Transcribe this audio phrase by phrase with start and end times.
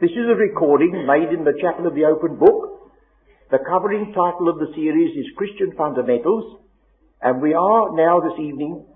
[0.00, 2.88] This is a recording made in the Chapel of the Open Book.
[3.50, 6.56] The covering title of the series is Christian Fundamentals,
[7.20, 8.86] and we are now this evening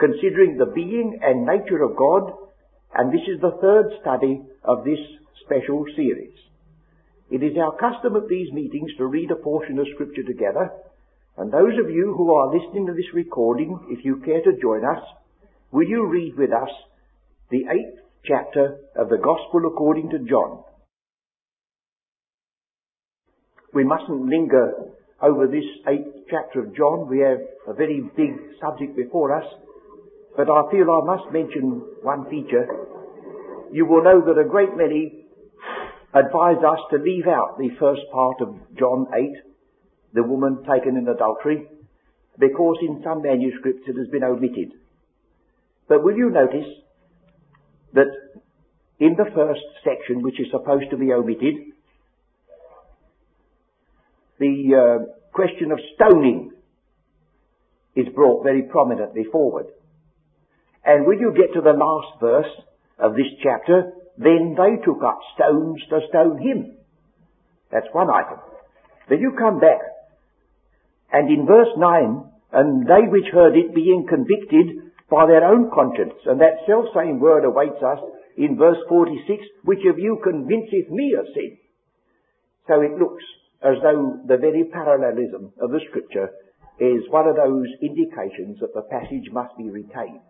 [0.00, 2.32] considering the being and nature of God,
[2.94, 4.96] and this is the third study of this
[5.44, 6.32] special series.
[7.30, 10.72] It is our custom at these meetings to read a portion of Scripture together,
[11.36, 14.80] and those of you who are listening to this recording, if you care to join
[14.86, 15.04] us,
[15.72, 16.72] will you read with us
[17.50, 20.64] the eighth chapter of the Gospel according to John?
[23.74, 24.72] We mustn't linger
[25.20, 27.08] over this eighth chapter of John.
[27.08, 29.44] We have a very big subject before us,
[30.36, 32.66] but I feel I must mention one feature.
[33.72, 35.26] You will know that a great many
[36.14, 39.48] advise us to leave out the first part of John 8
[40.14, 41.66] the woman taken in adultery,
[42.38, 44.72] because in some manuscripts it has been omitted.
[45.88, 46.66] But will you notice
[47.94, 48.10] that
[48.98, 51.54] in the first section, which is supposed to be omitted,
[54.38, 56.52] the uh, question of stoning
[57.96, 59.66] is brought very prominently forward.
[60.84, 62.52] And when you get to the last verse
[62.98, 66.76] of this chapter, then they took up stones to stone him.
[67.70, 68.38] That's one item.
[69.08, 69.80] Then you come back
[71.12, 76.20] and in verse 9, and they which heard it being convicted by their own conscience,
[76.26, 77.98] and that self same word awaits us
[78.36, 81.56] in verse 46, which of you convinceth me of sin?
[82.68, 83.24] So it looks
[83.64, 86.30] as though the very parallelism of the scripture
[86.78, 90.22] is one of those indications that the passage must be retained.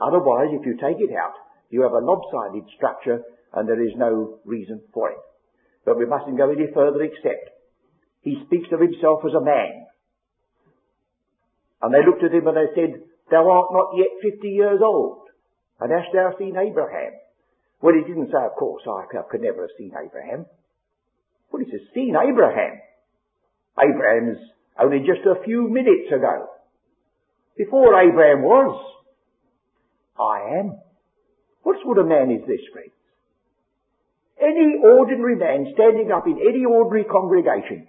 [0.00, 1.36] Otherwise, if you take it out,
[1.68, 5.18] you have a lopsided structure and there is no reason for it.
[5.84, 7.50] But we mustn't go any further except
[8.22, 9.86] he speaks of himself as a man.
[11.82, 15.28] And they looked at him and they said, Thou art not yet fifty years old,
[15.80, 17.12] and hast thou seen Abraham?
[17.80, 20.46] Well, he didn't say, of course, I could never have seen Abraham.
[21.50, 22.80] Well, he says, seen Abraham.
[23.80, 24.38] Abraham's
[24.78, 26.48] only just a few minutes ago.
[27.56, 28.84] Before Abraham was,
[30.18, 30.78] I am.
[31.62, 32.92] What sort of man is this, friends?
[34.40, 37.86] Any ordinary man standing up in any ordinary congregation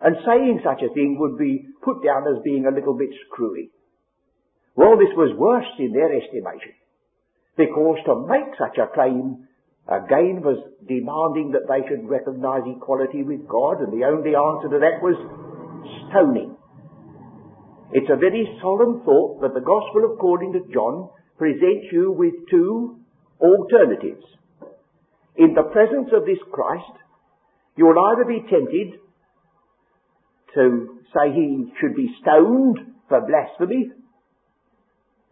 [0.00, 3.70] and saying such a thing would be put down as being a little bit screwy.
[4.74, 6.72] Well, this was worse in their estimation,
[7.56, 9.48] because to make such a claim
[9.86, 14.78] again was demanding that they should recognize equality with God, and the only answer to
[14.80, 15.18] that was
[16.08, 16.56] stoning.
[17.92, 22.96] It's a very solemn thought that the Gospel according to John presents you with two
[23.40, 24.24] alternatives.
[25.36, 26.96] In the presence of this Christ,
[27.76, 29.00] you'll either be tempted
[30.54, 32.78] to say he should be stoned
[33.08, 33.90] for blasphemy,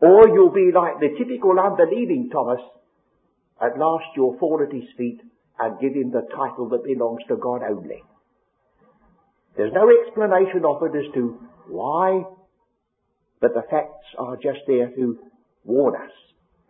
[0.00, 2.60] or you'll be like the typical unbelieving Thomas.
[3.60, 5.20] At last you'll fall at his feet
[5.58, 8.02] and give him the title that belongs to God only.
[9.56, 11.38] There's no explanation offered as to
[11.68, 12.22] why,
[13.40, 15.18] but the facts are just there to
[15.64, 16.12] warn us.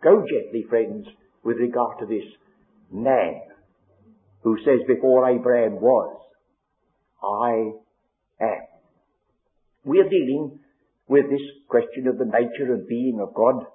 [0.03, 1.07] Go gently, friends,
[1.43, 2.25] with regard to this
[2.91, 3.41] man
[4.41, 6.17] who says before Abraham was,
[7.23, 8.61] I am.
[9.85, 10.59] We are dealing
[11.11, 13.67] with this question of the nature and being of God,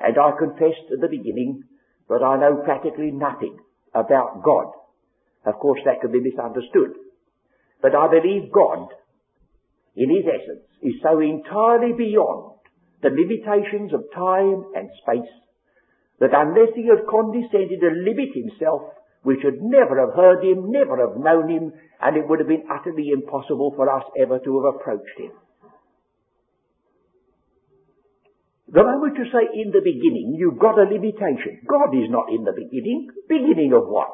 [0.00, 1.64] and I confessed at the beginning
[2.08, 3.58] that I know practically nothing
[3.92, 4.72] about God.
[5.44, 6.96] Of course, that could be misunderstood.
[7.82, 8.88] But I believe God,
[9.96, 12.56] in His essence, is so entirely beyond
[13.02, 15.32] the limitations of time and space
[16.20, 20.96] that unless He had condescended to limit Himself we should never have heard him, never
[20.96, 24.74] have known him, and it would have been utterly impossible for us ever to have
[24.76, 25.32] approached him.
[28.68, 31.64] The moment you say in the beginning, you've got a limitation.
[31.64, 33.08] God is not in the beginning.
[33.28, 34.12] Beginning of what?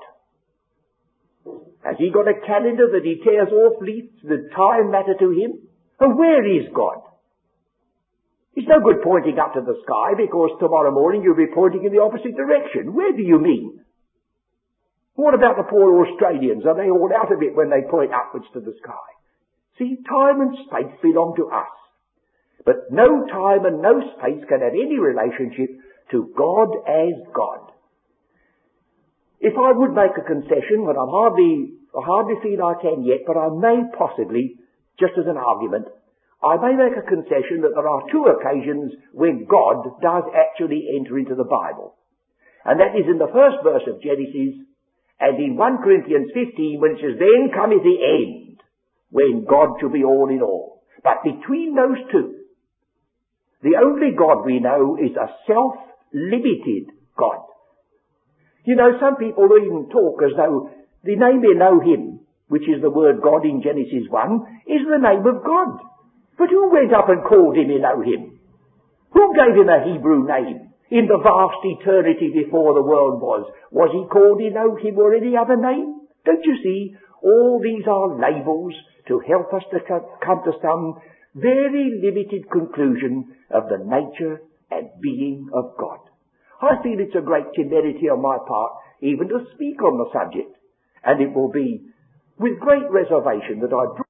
[1.83, 4.15] Has he got a calendar that he tears off leaves?
[4.23, 5.59] The time matter to him?
[5.99, 7.03] And where is God?
[8.55, 11.93] It's no good pointing up to the sky because tomorrow morning you'll be pointing in
[11.93, 12.95] the opposite direction.
[12.95, 13.83] Where do you mean?
[15.15, 16.65] What about the poor Australians?
[16.65, 19.07] Are they all out of it when they point upwards to the sky?
[19.79, 21.75] See, time and space belong to us.
[22.65, 25.71] But no time and no space can have any relationship
[26.11, 27.73] to God as God.
[29.41, 33.29] If I would make a concession, but I'm hardly, I hardly feel I can yet,
[33.29, 34.57] but I may possibly,
[34.99, 35.89] just as an argument,
[36.41, 41.19] I may make a concession that there are two occasions when God does actually enter
[41.19, 41.97] into the Bible.
[42.65, 44.65] And that is in the first verse of Genesis
[45.21, 48.61] and in 1 Corinthians 15, when it says, then cometh the end,
[49.11, 50.83] when God shall be all in all.
[51.03, 52.44] But between those two,
[53.65, 57.49] the only God we know is a self-limited God.
[58.67, 60.69] You know, some people even talk as though
[61.03, 65.41] the name Elohim, which is the word God in Genesis 1, is the name of
[65.41, 65.81] God.
[66.37, 68.39] But who went up and called him Elohim?
[69.17, 70.69] Who gave him a Hebrew name?
[70.91, 75.57] In the vast eternity before the world was, was he called Elohim or any other
[75.57, 76.05] name?
[76.27, 76.97] Don't you see?
[77.23, 78.75] All these are labels
[79.09, 79.81] to help us to
[80.21, 81.01] come to some
[81.35, 85.99] very limited conclusion of the nature and being of God.
[86.63, 88.73] I feel it's a great temerity on my part
[89.03, 90.57] even to speak on the subject,
[91.05, 91.83] and it will be
[92.39, 94.04] with great reservation that I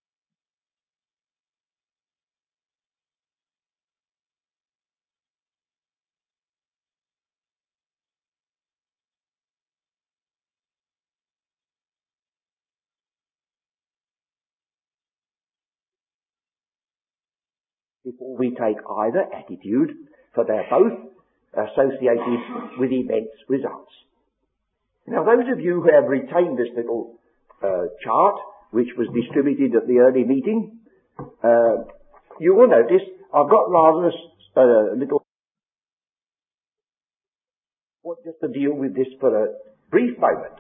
[18.04, 19.90] before we take either attitude,
[20.34, 20.92] for they're both
[21.54, 23.92] associated with immense results.
[25.06, 27.18] Now those of you who have retained this little
[27.62, 28.36] uh, chart,
[28.70, 30.78] which was distributed at the early meeting,
[31.18, 31.84] uh,
[32.40, 33.02] you will notice
[33.32, 34.10] I've got rather
[34.56, 35.24] a uh, little
[38.02, 39.46] what just to deal with this for a
[39.90, 40.52] brief moment,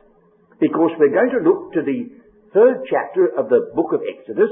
[0.60, 2.08] because we're going to look to the
[2.54, 4.48] third chapter of the book of Exodus,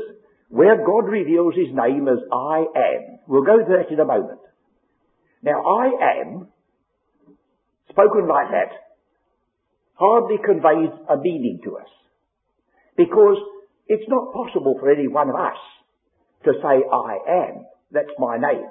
[0.53, 3.19] where God reveals his name as I am.
[3.27, 4.41] We'll go to that in a moment.
[5.43, 6.49] Now, I am,
[7.89, 8.77] spoken like that,
[9.95, 11.89] hardly conveys a meaning to us.
[12.99, 13.39] Because
[13.89, 15.57] it's not possible for any one of us
[16.45, 17.17] to say, I
[17.49, 17.65] am.
[17.91, 18.69] That's my name.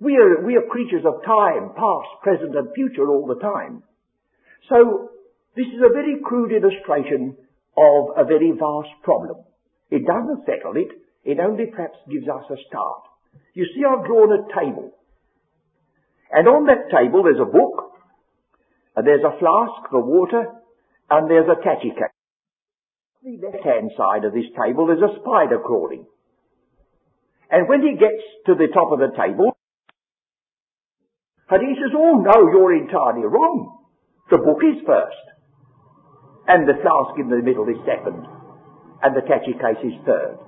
[0.00, 3.82] We are, we are creatures of time, past, present and future all the time.
[4.70, 5.10] So,
[5.54, 7.36] this is a very crude illustration
[7.76, 9.44] of a very vast problem.
[9.94, 10.90] It doesn't settle it.
[11.22, 13.06] It only perhaps gives us a start.
[13.54, 14.90] You see, I've drawn a table.
[16.32, 17.94] And on that table there's a book,
[18.96, 20.50] and there's a flask for water,
[21.10, 21.94] and there's a catchy
[23.22, 26.04] the left-hand side of this table there's a spider crawling.
[27.48, 29.56] And when he gets to the top of the table,
[31.48, 33.86] and he says, oh no, you're entirely wrong.
[34.28, 35.24] The book is first.
[36.48, 38.26] And the flask in the middle is second
[39.04, 40.40] and the catchy case is third.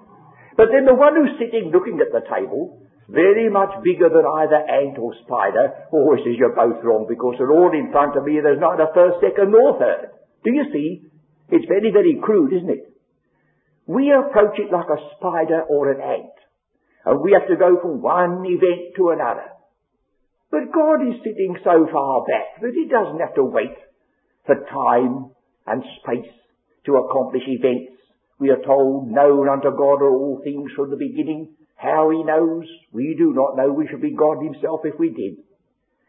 [0.56, 4.56] But then the one who's sitting looking at the table, very much bigger than either
[4.56, 8.25] ant or spider, oh, always says you're both wrong because they're all in front of
[8.25, 10.17] me there's neither first, second nor third.
[10.43, 11.05] Do you see?
[11.53, 12.97] It's very, very crude, isn't it?
[13.87, 16.37] We approach it like a spider or an ant.
[17.05, 19.53] And we have to go from one event to another.
[20.50, 23.76] But God is sitting so far back that He doesn't have to wait
[24.47, 25.31] for time
[25.69, 26.32] and space
[26.87, 27.95] to accomplish events
[28.38, 31.55] we are told, known unto God are all things from the beginning.
[31.77, 33.73] How he knows, we do not know.
[33.73, 35.44] We should be God himself if we did.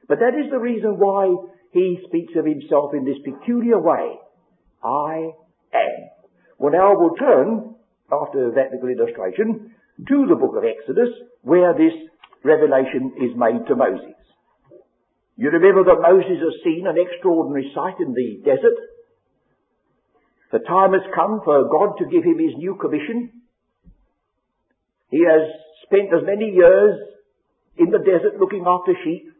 [0.07, 1.35] But that is the reason why
[1.71, 4.15] he speaks of himself in this peculiar way.
[4.83, 5.31] I
[5.73, 6.09] am.
[6.57, 7.75] Well now we'll turn,
[8.11, 9.71] after that little illustration,
[10.07, 11.09] to the book of Exodus,
[11.41, 11.93] where this
[12.43, 14.15] revelation is made to Moses.
[15.35, 18.77] You remember that Moses has seen an extraordinary sight in the desert
[20.51, 23.31] the time has come for God to give him his new commission.
[25.09, 25.43] He has
[25.83, 26.99] spent as many years
[27.77, 29.31] in the desert looking after sheep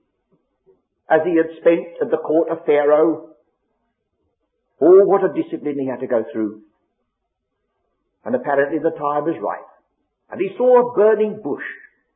[1.09, 3.29] as he had spent at the court of Pharaoh.
[4.81, 6.61] Oh, what a discipline he had to go through.
[8.25, 9.63] And apparently the time was right.
[10.29, 11.63] And he saw a burning bush,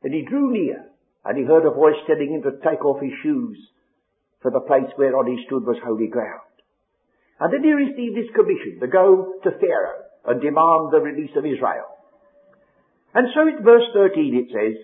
[0.02, 0.84] and he drew near,
[1.24, 3.56] and he heard a voice telling him to take off his shoes,
[4.42, 6.51] for the place whereon he stood was holy ground.
[7.42, 11.42] And then he received his commission to go to Pharaoh and demand the release of
[11.42, 11.90] Israel.
[13.18, 14.78] And so in verse 13 it says,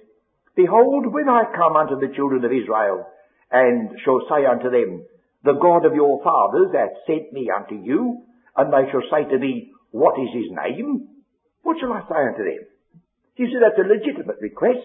[0.59, 3.07] Behold, when I come unto the children of Israel,
[3.55, 5.07] and shall say unto them,
[5.47, 8.27] The God of your fathers hath sent me unto you,
[8.59, 11.15] and they shall say to me, What is his name?
[11.63, 12.67] What shall I say unto them?
[13.39, 14.83] You see, that's a legitimate request,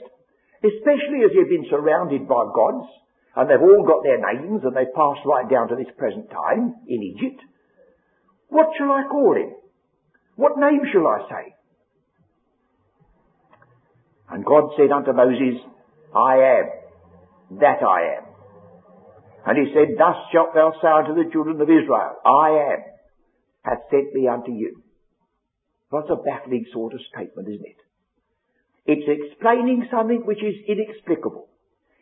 [0.61, 2.85] especially as you've been surrounded by gods,
[3.33, 6.77] and they've all got their names, and they've passed right down to this present time
[6.85, 7.41] in Egypt.
[8.49, 9.53] What shall I call him?
[10.35, 11.55] What name shall I say?
[14.29, 15.61] And God said unto Moses,
[16.15, 18.23] I am that I am.
[19.45, 22.79] And he said, Thus shalt thou say unto the children of Israel, I am,
[23.63, 24.81] hath sent me unto you.
[25.91, 27.77] That's a baffling sort of statement, isn't it?
[28.85, 31.47] It's explaining something which is inexplicable.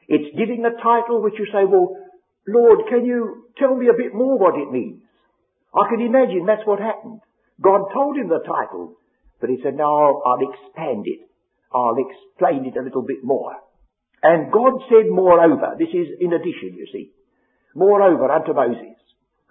[0.07, 1.95] It's giving a title which you say, well,
[2.47, 5.01] Lord, can you tell me a bit more what it means?
[5.73, 7.21] I can imagine that's what happened.
[7.61, 8.97] God told him the title,
[9.39, 11.27] but he said, no, I'll expand it.
[11.73, 13.55] I'll explain it a little bit more.
[14.23, 17.11] And God said, moreover, this is in addition, you see,
[17.73, 18.97] moreover unto Moses,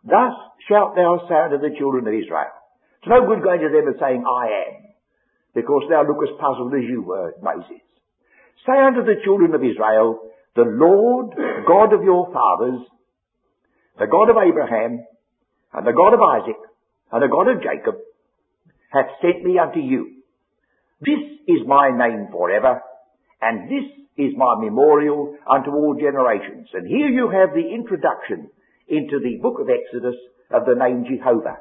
[0.04, 0.32] Thus
[0.68, 2.52] shalt thou say unto the children of Israel.
[3.00, 4.74] It's no good going to them and saying, I am,
[5.54, 7.84] because thou lookest puzzled as you were, Moses.
[8.66, 10.20] Say unto the children of Israel,
[10.54, 11.32] the Lord
[11.66, 12.80] God of your fathers,
[13.98, 15.04] the God of Abraham,
[15.72, 16.60] and the God of Isaac,
[17.12, 17.96] and the God of Jacob,
[18.90, 20.22] hath sent me unto you.
[21.00, 22.82] This is my name forever,
[23.40, 23.86] and this
[24.16, 26.68] is my memorial unto all generations.
[26.74, 28.50] And here you have the introduction
[28.88, 30.16] into the book of Exodus
[30.50, 31.58] of the name Jehovah.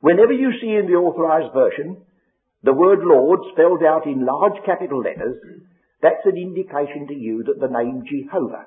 [0.00, 2.02] Whenever you see in the authorized version
[2.64, 5.36] the word Lord spelled out in large capital letters,
[6.00, 8.66] that's an indication to you that the name Jehovah,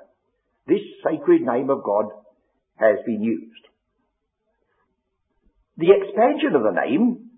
[0.66, 2.06] this sacred name of God,
[2.76, 3.64] has been used.
[5.78, 7.30] The expansion of the name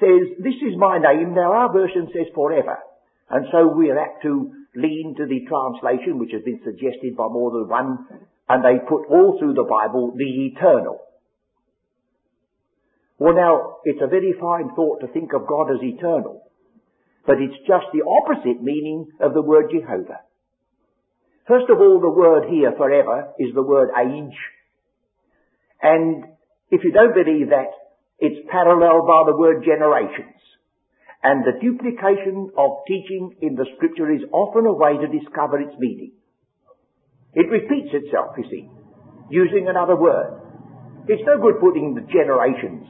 [0.00, 1.34] says, this is my name.
[1.34, 2.78] Now our version says forever.
[3.30, 7.50] And so we're apt to lean to the translation which has been suggested by more
[7.50, 8.06] than one,
[8.48, 11.00] and they put all through the Bible the eternal.
[13.18, 16.42] Well now, it's a very fine thought to think of God as eternal,
[17.26, 20.20] but it's just the opposite meaning of the word Jehovah.
[21.48, 24.36] First of all, the word here, forever, is the word age.
[25.80, 26.24] And
[26.70, 27.70] if you don't believe that,
[28.18, 30.40] it's paralleled by the word generations.
[31.22, 35.74] And the duplication of teaching in the scripture is often a way to discover its
[35.78, 36.12] meaning.
[37.34, 38.68] It repeats itself, you see,
[39.30, 40.40] using another word.
[41.08, 42.86] It's no good putting the generations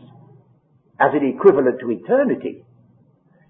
[0.99, 2.65] as an equivalent to eternity.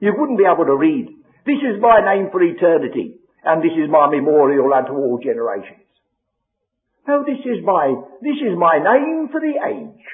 [0.00, 1.06] You wouldn't be able to read,
[1.46, 5.85] this is my name for eternity, and this is my memorial unto all generations.
[7.06, 10.06] No, this is my, this is my name for the age.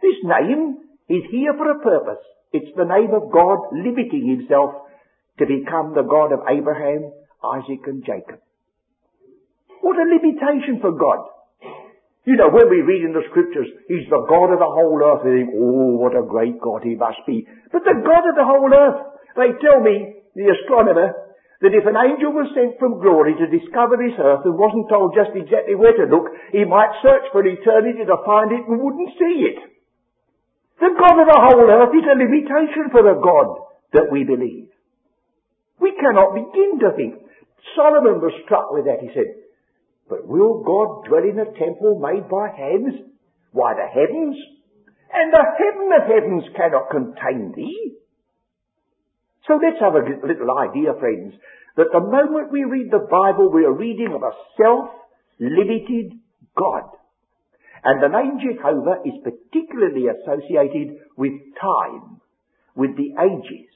[0.00, 2.22] This name is here for a purpose.
[2.52, 4.86] It's the name of God limiting himself
[5.38, 7.12] to become the God of Abraham,
[7.42, 8.40] Isaac and Jacob.
[9.80, 11.26] What a limitation for God.
[12.24, 15.24] You know, when we read in the scriptures, He's the God of the whole earth,
[15.24, 17.48] we think, oh, what a great God He must be.
[17.72, 19.00] But the God of the whole earth,
[19.34, 21.29] they tell me, the astronomer,
[21.60, 25.12] that if an angel was sent from glory to discover this earth and wasn't told
[25.12, 29.12] just exactly where to look, he might search for eternity to find it and wouldn't
[29.20, 29.60] see it.
[30.80, 34.72] The God of the whole earth is a limitation for the God that we believe.
[35.76, 37.20] We cannot begin to think.
[37.76, 39.04] Solomon was struck with that.
[39.04, 39.28] He said,
[40.08, 43.04] but will God dwell in a temple made by hands?
[43.52, 44.36] Why, the heavens
[45.12, 47.99] and the heaven of heavens cannot contain thee.
[49.50, 51.34] So let's have a little idea, friends,
[51.74, 56.14] that the moment we read the Bible, we are reading of a self-limited
[56.54, 56.86] God.
[57.82, 62.22] And the name Jehovah is particularly associated with time,
[62.76, 63.74] with the ages.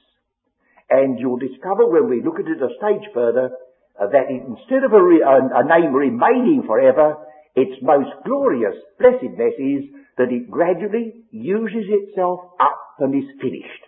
[0.89, 3.51] And you'll discover when we look at it a stage further
[3.99, 7.17] uh, that instead of a, re- a, a name remaining forever,
[7.53, 13.83] its most glorious blessedness is that it gradually uses itself up and is finished.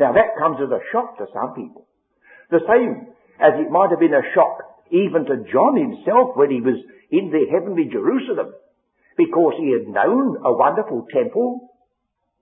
[0.00, 1.86] Now that comes as a shock to some people.
[2.50, 6.60] The same as it might have been a shock even to John himself when he
[6.60, 6.78] was
[7.10, 8.54] in the heavenly Jerusalem
[9.16, 11.74] because he had known a wonderful temple.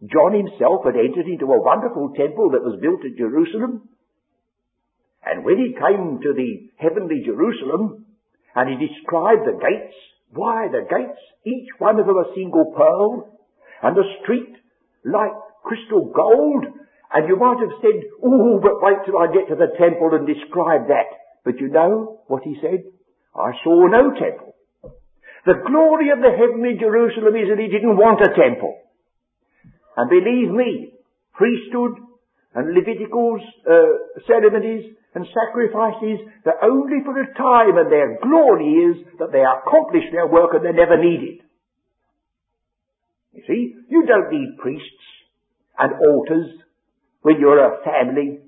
[0.05, 3.89] John himself had entered into a wonderful temple that was built at Jerusalem
[5.27, 8.07] and when he came to the heavenly Jerusalem,
[8.55, 9.95] and he described the gates,
[10.31, 13.37] why the gates, each one of them a single pearl,
[13.83, 14.55] and the street
[15.05, 15.35] like
[15.65, 16.65] crystal gold,
[17.17, 20.29] and you might have said, oh, but wait till I get to the temple and
[20.29, 21.09] describe that.
[21.49, 22.85] But you know what he said?
[23.33, 24.53] I saw no temple.
[25.49, 28.77] The glory of the heavenly Jerusalem is that he didn't want a temple.
[29.97, 30.93] And believe me,
[31.33, 32.05] priesthood
[32.53, 38.97] and Levitical uh, ceremonies and sacrifices, they're only for a time and their glory is
[39.21, 41.41] that they accomplish their work and they're never needed.
[43.33, 45.05] You see, you don't need priests
[45.79, 46.66] and altars
[47.27, 48.39] when you're a family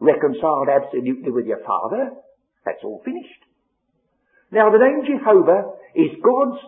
[0.00, 2.10] reconciled absolutely with your father.
[2.62, 3.40] That's all finished.
[4.52, 6.60] Now the name Jehovah is God's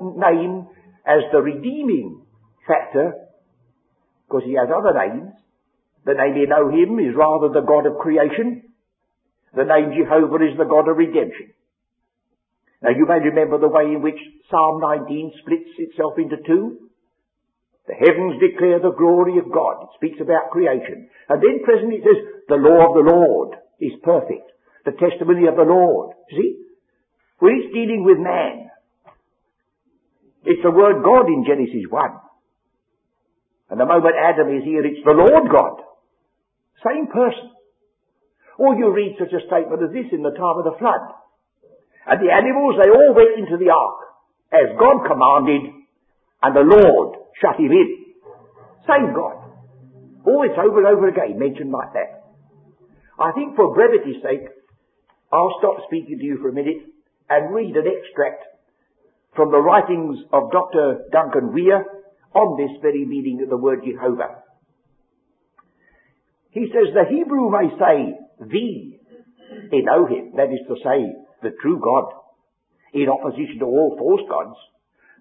[0.00, 0.68] name
[1.04, 2.24] as the redeeming
[2.66, 3.12] factor,
[4.24, 5.36] because he has other names.
[6.06, 8.72] The name Elohim is rather the God of creation.
[9.54, 11.52] The name Jehovah is the God of redemption.
[12.80, 14.18] Now you may remember the way in which
[14.50, 16.88] Psalm 19 splits itself into two.
[17.88, 19.82] The heavens declare the glory of God.
[19.82, 21.10] It speaks about creation.
[21.28, 24.46] And then presently it says, the law of the Lord is perfect.
[24.84, 26.14] The testimony of the Lord.
[26.30, 26.62] See?
[27.38, 28.70] When it's dealing with man,
[30.44, 32.10] it's the word God in Genesis 1.
[33.70, 35.82] And the moment Adam is here, it's the Lord God.
[36.86, 37.50] Same person.
[38.58, 41.02] Or you read such a statement as this in the time of the flood.
[42.06, 44.02] And the animals, they all went into the ark.
[44.52, 45.72] as God commanded,
[46.42, 47.88] and the Lord shut him in.
[48.86, 49.38] Same God.
[50.26, 52.22] Oh, it's over and over again mentioned like that.
[53.18, 54.48] I think for brevity's sake,
[55.32, 56.84] I'll stop speaking to you for a minute
[57.30, 58.44] and read an extract
[59.34, 61.08] from the writings of Dr.
[61.10, 61.84] Duncan Weir
[62.34, 64.42] on this very meaning of the word Jehovah.
[66.50, 68.18] He says the Hebrew may say
[69.70, 71.00] the Elohim, that is to say,
[71.42, 72.12] the true God,
[72.92, 74.56] in opposition to all false gods,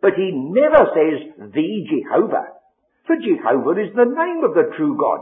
[0.01, 2.58] but he never says the Jehovah,
[3.05, 5.22] for Jehovah is the name of the true God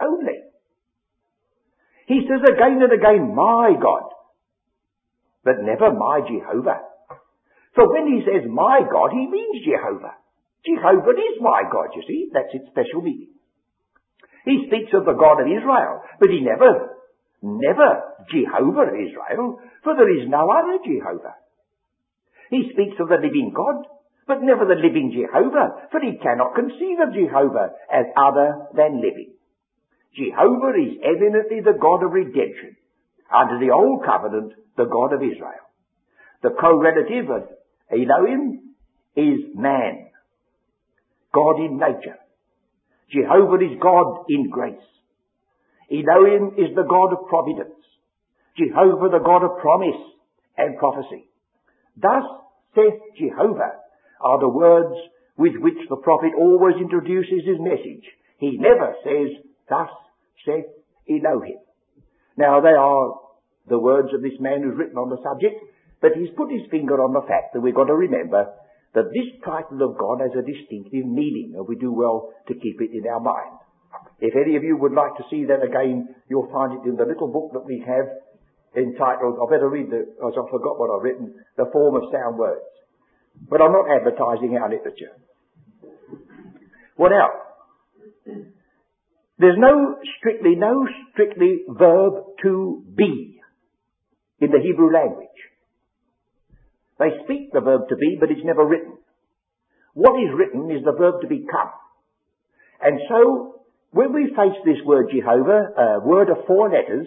[0.00, 0.40] only.
[2.06, 4.10] He says again and again, my God,
[5.44, 6.80] but never my Jehovah.
[7.74, 10.16] For when he says my God, he means Jehovah.
[10.66, 12.28] Jehovah is my God, you see.
[12.32, 13.30] That's its special meaning.
[14.44, 16.96] He speaks of the God of Israel, but he never,
[17.42, 17.90] never
[18.32, 21.36] Jehovah of Israel, for there is no other Jehovah.
[22.50, 23.86] He speaks of the living God,
[24.26, 29.34] but never the living Jehovah, for he cannot conceive of Jehovah as other than living.
[30.14, 32.76] Jehovah is eminently the God of redemption.
[33.30, 35.66] Under the Old Covenant, the God of Israel.
[36.42, 37.42] The co-relative of
[37.90, 38.74] Elohim
[39.14, 40.10] is man.
[41.32, 42.18] God in nature.
[43.10, 44.90] Jehovah is God in grace.
[45.90, 47.78] Elohim is the God of providence.
[48.56, 50.02] Jehovah the God of promise
[50.56, 51.29] and prophecy.
[51.96, 52.24] Thus
[52.74, 53.80] saith Jehovah
[54.20, 54.94] are the words
[55.36, 58.04] with which the prophet always introduces his message.
[58.38, 59.88] He never says, thus
[60.44, 60.66] saith
[61.08, 61.58] Elohim.
[62.36, 63.14] Now they are
[63.68, 65.60] the words of this man who's written on the subject,
[66.00, 68.52] but he's put his finger on the fact that we've got to remember
[68.94, 72.80] that this title of God has a distinctive meaning, and we do well to keep
[72.80, 73.60] it in our mind.
[74.18, 77.06] If any of you would like to see that again, you'll find it in the
[77.06, 78.06] little book that we have
[78.76, 82.38] entitled, I better read the, as I forgot what I've written, The Form of Sound
[82.38, 82.62] Words.
[83.48, 85.16] But I'm not advertising our literature.
[86.96, 88.44] What else?
[89.38, 93.40] There's no strictly, no strictly verb to be
[94.38, 95.28] in the Hebrew language.
[96.98, 98.98] They speak the verb to be, but it's never written.
[99.94, 101.72] What is written is the verb to become.
[102.82, 107.06] And so, when we face this word Jehovah, a word of four letters,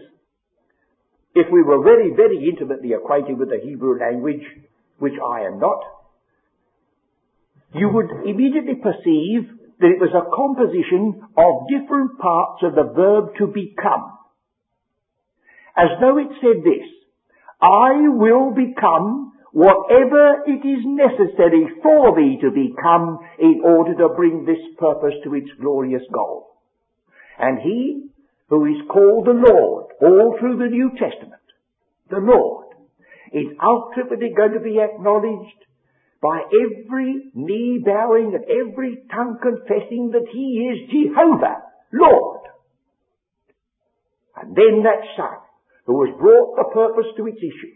[1.35, 4.43] if we were very, very intimately acquainted with the Hebrew language,
[4.99, 5.81] which I am not,
[7.73, 13.35] you would immediately perceive that it was a composition of different parts of the verb
[13.39, 14.13] to become.
[15.75, 16.85] As though it said this,
[17.59, 24.45] I will become whatever it is necessary for thee to become in order to bring
[24.45, 26.57] this purpose to its glorious goal.
[27.39, 28.09] And he
[28.53, 31.41] who is called the Lord all through the New Testament,
[32.11, 32.67] the Lord,
[33.33, 35.57] is ultimately going to be acknowledged
[36.21, 42.41] by every knee bowing and every tongue confessing that he is Jehovah, Lord.
[44.37, 45.41] And then that Son,
[45.87, 47.73] who has brought the purpose to its issue,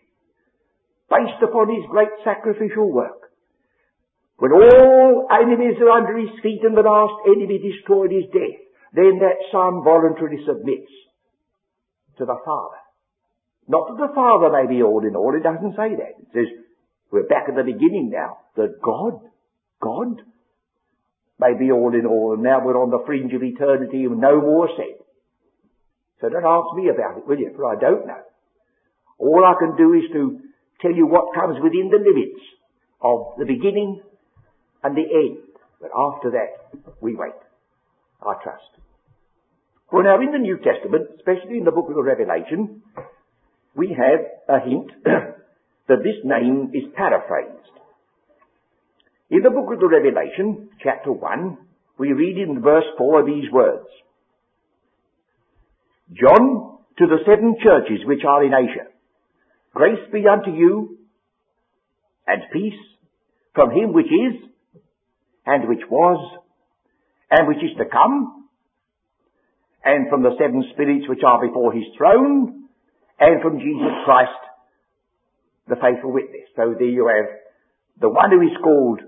[1.09, 3.33] based upon his great sacrificial work,
[4.37, 8.66] when all enemies are under his feet and the last enemy destroyed is death,
[8.97, 10.89] then that Son voluntarily submits
[12.17, 12.81] to the Father.
[13.67, 16.17] Not that the Father may be all in all, it doesn't say that.
[16.17, 16.49] It says,
[17.11, 18.39] we're back at the beginning now.
[18.55, 19.21] That God,
[19.79, 20.21] God
[21.39, 24.41] may be all in all, and now we're on the fringe of eternity and no
[24.41, 24.97] more said.
[26.19, 27.53] So don't ask me about it, will you?
[27.55, 28.23] For I don't know.
[29.19, 30.39] All I can do is to
[30.81, 32.41] tell you what comes within the limits
[33.01, 34.01] of the beginning
[34.83, 35.37] and the end.
[35.79, 37.37] But after that, we wait.
[38.25, 38.77] I trust.
[39.91, 42.81] Well now in the New Testament, especially in the book of Revelation,
[43.73, 44.19] we have
[44.49, 47.71] a hint that this name is paraphrased.
[49.29, 51.57] In the book of the Revelation, chapter 1,
[51.97, 53.87] we read in verse 4 these words.
[56.13, 58.87] John to the seven churches which are in Asia.
[59.73, 60.97] Grace be unto you
[62.25, 62.79] and peace
[63.53, 64.49] from him which is
[65.45, 66.39] and which was
[67.31, 68.36] and which is to come
[69.83, 72.67] and from the seven spirits which are before his throne
[73.19, 74.41] and from Jesus Christ
[75.67, 76.47] the faithful witness.
[76.55, 77.27] So there you have
[77.99, 79.01] the one who is called,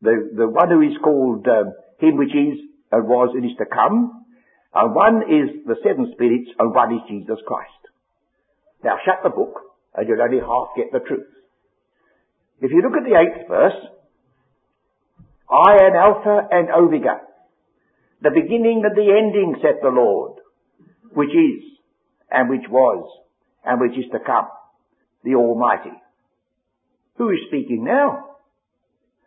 [0.00, 2.58] the, the one who is called um, him which is
[2.90, 4.24] and was and is to come,
[4.74, 7.82] and one is the seven spirits, and one is Jesus Christ.
[8.84, 9.60] Now shut the book,
[9.94, 11.28] and you'll only half get the truth.
[12.60, 13.80] If you look at the eighth verse,
[15.50, 17.20] I am Alpha and Omega,
[18.22, 20.38] the beginning and the ending, saith the Lord,
[21.12, 21.62] which is,
[22.30, 23.04] and which was,
[23.64, 24.46] and which is to come
[25.24, 25.94] the Almighty.
[27.18, 28.38] Who is speaking now?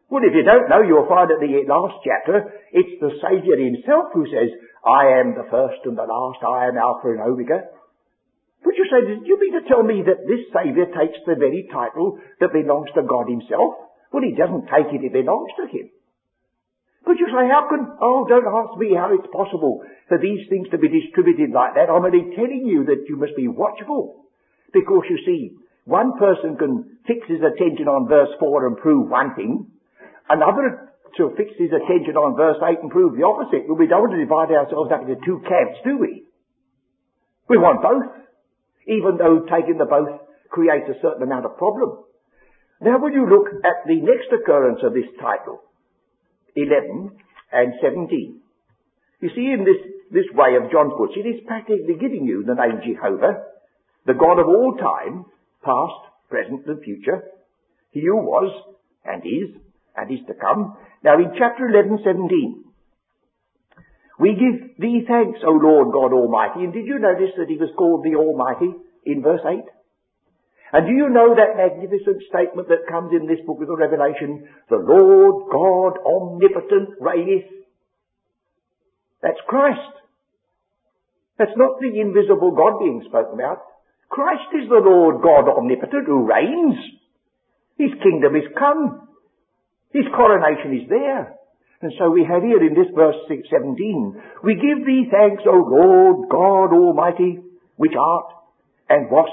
[0.10, 4.12] Well, if you don't know, you'll find at the last chapter, it's the Saviour himself
[4.14, 4.52] who says,
[4.86, 7.72] I am the first and the last, I am Alpha and Omega.
[8.66, 11.68] Would you say, do you mean to tell me that this Saviour takes the very
[11.72, 13.82] title that belongs to God himself?
[14.12, 15.90] Well, he doesn't take it, it belongs to him.
[17.06, 20.68] But you say, how can, oh, don't ask me how it's possible for these things
[20.74, 21.90] to be distributed like that.
[21.90, 24.26] I'm only telling you that you must be watchful.
[24.74, 25.54] Because you see,
[25.86, 29.70] one person can fix his attention on verse 4 and prove one thing.
[30.28, 33.70] Another to fix his attention on verse 8 and prove the opposite.
[33.70, 36.26] We don't want to divide ourselves up into two camps, do we?
[37.48, 38.12] We want both.
[38.90, 40.12] Even though taking the both
[40.50, 42.04] creates a certain amount of problem.
[42.82, 45.64] Now when you look at the next occurrence of this title,
[46.56, 47.12] 11
[47.52, 48.40] and 17,
[49.22, 52.56] you see in this, this way of John puts it, it's practically giving you the
[52.56, 53.44] name Jehovah,
[54.06, 55.26] the God of all time,
[55.64, 57.24] past, present and future,
[57.92, 58.52] he who was
[59.06, 59.56] and is
[59.96, 60.78] and is to come.
[61.04, 62.64] Now in chapter 11, 17,
[64.20, 66.64] we give thee thanks, O Lord God Almighty.
[66.64, 68.72] And did you notice that he was called the Almighty
[69.06, 69.60] in verse 8?
[70.74, 74.48] And do you know that magnificent statement that comes in this book of the Revelation?
[74.70, 77.50] The Lord God omnipotent reigneth.
[79.22, 79.94] That's Christ.
[81.38, 83.62] That's not the invisible God being spoken about.
[84.10, 86.78] Christ is the Lord God omnipotent who reigns.
[87.78, 89.08] His kingdom is come.
[89.92, 91.36] His coronation is there.
[91.82, 96.30] And so we have here in this verse 17, we give thee thanks, O Lord
[96.30, 97.40] God Almighty,
[97.76, 98.26] which art,
[98.90, 99.32] and wast,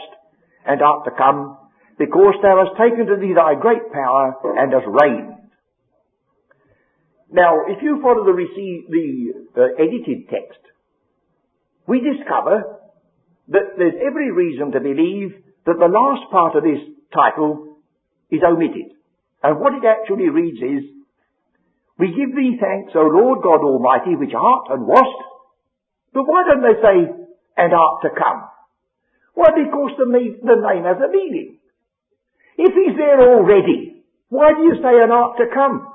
[0.66, 1.58] and art to come,
[1.98, 5.42] because thou hast taken to thee thy great power, and hast reigned.
[7.30, 10.60] Now, if you follow the, receive, the uh, edited text,
[11.86, 12.78] we discover
[13.48, 15.32] that there's every reason to believe
[15.66, 16.80] that the last part of this
[17.12, 17.78] title
[18.30, 18.92] is omitted.
[19.42, 20.84] And what it actually reads is,
[21.98, 25.20] We give thee thanks, O Lord God Almighty, which art and wast.
[26.12, 26.96] But why don't they say,
[27.56, 28.44] and art to come?
[29.34, 31.58] Why, because the, the name has a meaning.
[32.58, 35.88] If he's there already, why do you say an art to come?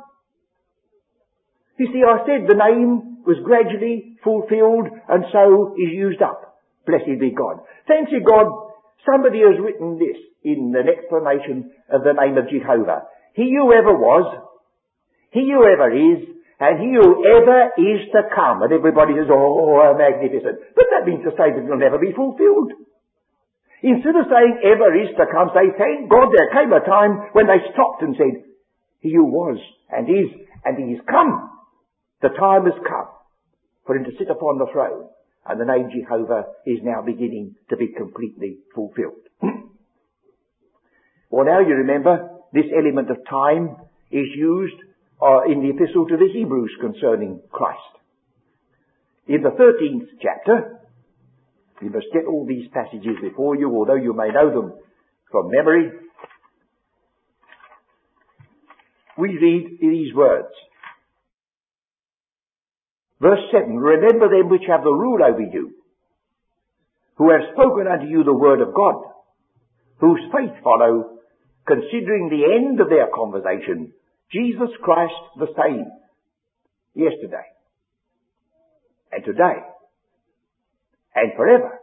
[1.78, 6.58] You see, I said the name was gradually fulfilled and so is used up.
[6.86, 7.62] Blessed be God.
[7.88, 8.50] Thanks to God,
[9.06, 13.06] somebody has written this in an explanation of the name of Jehovah.
[13.34, 14.26] He who ever was,
[15.30, 16.26] he who ever is,
[16.60, 18.64] and he who ever is to come.
[18.64, 20.58] And everybody says, oh, magnificent.
[20.74, 22.74] But that means to say that it will never be fulfilled.
[23.84, 27.46] Instead of saying ever is to come, say, thank God there came a time when
[27.46, 28.44] they stopped and said,
[29.00, 29.60] he who was
[29.92, 30.34] and is
[30.66, 31.50] and he is come.
[32.22, 33.10] The time has come
[33.86, 35.10] for him to sit upon the throne
[35.46, 39.30] and the name Jehovah is now beginning to be completely fulfilled.
[41.30, 43.78] well now you remember this element of time
[44.12, 44.76] is used
[45.22, 47.80] uh, in the epistle to the Hebrews concerning Christ.
[49.28, 50.80] In the 13th chapter,
[51.82, 54.74] you must get all these passages before you, although you may know them
[55.32, 55.92] from memory.
[59.18, 60.54] We read these words.
[63.20, 65.74] Verse 7, Remember them which have the rule over you,
[67.16, 68.96] who have spoken unto you the word of God,
[70.00, 71.18] whose faith follow,
[71.66, 73.92] considering the end of their conversation,
[74.32, 75.86] Jesus Christ the same,
[76.94, 77.46] yesterday,
[79.12, 79.66] and today,
[81.18, 81.82] and forever,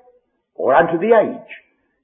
[0.54, 1.50] or unto the age.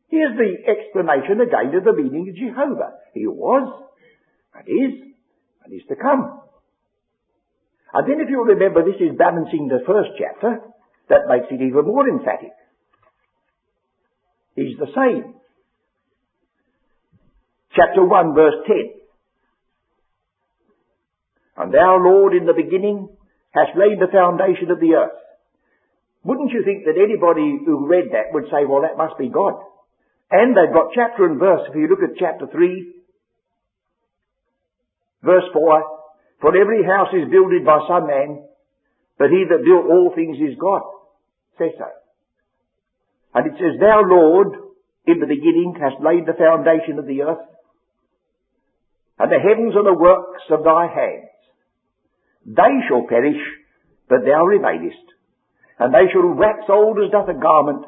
[0.09, 2.99] Here's the explanation again of the meaning of Jehovah.
[3.15, 3.87] He was,
[4.55, 5.15] and is,
[5.65, 6.43] and is to come.
[7.95, 10.59] And then if you remember, this is balancing the first chapter,
[11.09, 12.55] that makes it even more emphatic.
[14.55, 15.35] He's the same
[17.75, 18.77] chapter 1 verse 10.
[21.57, 23.09] And thou, Lord, in the beginning
[23.51, 25.19] hast laid the foundation of the earth.
[26.25, 29.55] Wouldn't you think that anybody who read that would say, well, that must be God?
[30.31, 31.63] And they've got chapter and verse.
[31.69, 32.93] If you look at chapter 3,
[35.25, 36.01] verse 4,
[36.41, 38.45] for every house is builded by some man,
[39.19, 40.83] but he that built all things is God.
[41.59, 41.89] Says so.
[43.35, 44.49] And it says, Thou, Lord,
[45.07, 47.45] in the beginning hast laid the foundation of the earth,
[49.19, 51.29] and the heavens are the works of thy hands.
[52.47, 53.41] They shall perish,
[54.09, 55.05] but thou remainest.
[55.81, 57.87] And they shall wax old as doth a garment,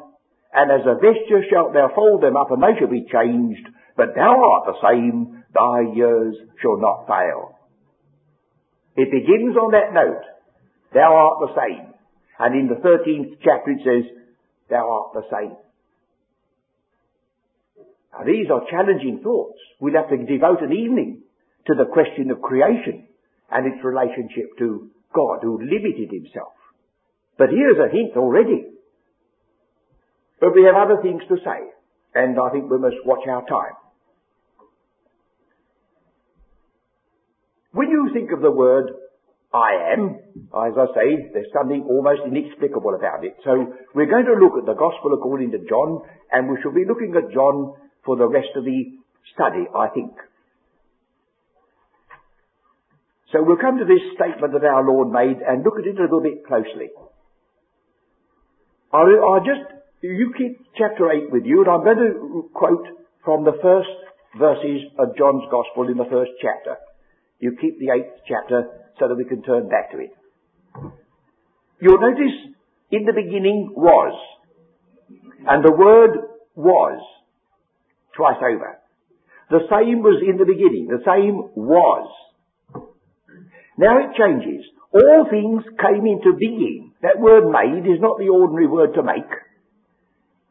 [0.51, 3.69] and as a vesture shalt thou fold them up, and they shall be changed.
[3.95, 7.53] But thou art the same, thy years shall not fail.
[8.95, 10.25] It begins on that note,
[10.93, 11.93] thou art the same.
[12.39, 14.09] And in the 13th chapter it says,
[14.69, 15.55] thou art the same.
[18.11, 19.59] Now these are challenging thoughts.
[19.79, 21.21] We'll have to devote an evening
[21.67, 23.07] to the question of creation
[23.51, 26.53] and its relationship to God who limited himself.
[27.37, 28.67] But here's a hint already.
[30.39, 31.71] But we have other things to say,
[32.13, 33.75] and I think we must watch our time.
[37.71, 38.91] When you think of the word
[39.53, 40.19] I am,
[40.49, 43.37] as I say, there's something almost inexplicable about it.
[43.43, 46.85] So we're going to look at the Gospel according to John, and we shall be
[46.87, 48.97] looking at John for the rest of the
[49.33, 50.11] study, I think.
[53.31, 56.03] So we'll come to this statement that our Lord made and look at it a
[56.03, 56.89] little bit closely.
[58.93, 59.65] I'll, I'll just,
[60.01, 62.87] you keep chapter 8 with you and I'm going to quote
[63.25, 63.89] from the first
[64.37, 66.77] verses of John's Gospel in the first chapter.
[67.39, 70.11] You keep the eighth chapter so that we can turn back to it.
[71.81, 72.55] You'll notice
[72.91, 74.13] in the beginning was.
[75.45, 76.11] And the word
[76.55, 77.01] was
[78.15, 78.79] twice over.
[79.49, 80.87] The same was in the beginning.
[80.87, 82.09] The same was.
[83.77, 84.65] Now it changes.
[84.93, 86.92] All things came into being.
[87.03, 89.27] That word made is not the ordinary word to make.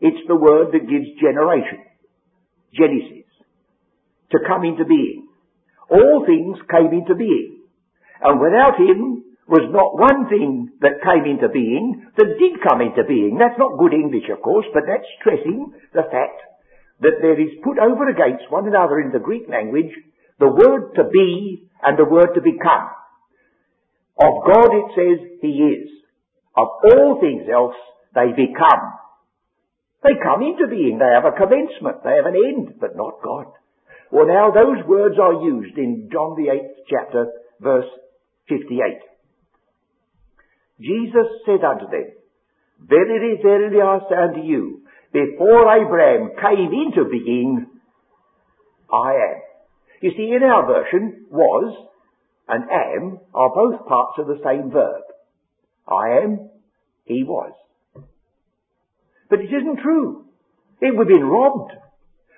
[0.01, 1.81] It's the word that gives generation.
[2.77, 3.25] Genesis.
[4.33, 5.29] To come into being.
[5.89, 7.65] All things came into being.
[8.21, 13.05] And without him was not one thing that came into being that did come into
[13.09, 13.41] being.
[13.41, 16.41] That's not good English, of course, but that's stressing the fact
[17.01, 19.91] that there is put over against one another in the Greek language
[20.39, 22.93] the word to be and the word to become.
[24.21, 26.03] Of God it says He is.
[26.57, 27.77] Of all things else,
[28.15, 28.85] they become.
[30.03, 30.99] They come into being.
[30.99, 32.03] They have a commencement.
[32.05, 33.47] They have an end, but not God.
[34.11, 37.27] Well now those words are used in John the 8th chapter,
[37.61, 37.89] verse
[38.49, 39.01] 58.
[40.81, 42.13] Jesus said unto them,
[42.81, 47.67] Verily, verily I say unto you, before Abraham came into being,
[48.93, 49.41] I am.
[50.01, 51.89] You see, in our version, was
[52.49, 55.03] and am are both parts of the same verb.
[55.89, 56.51] I am,
[57.05, 57.53] he was.
[59.29, 60.27] But it isn't true.
[60.81, 61.73] It would have been robbed.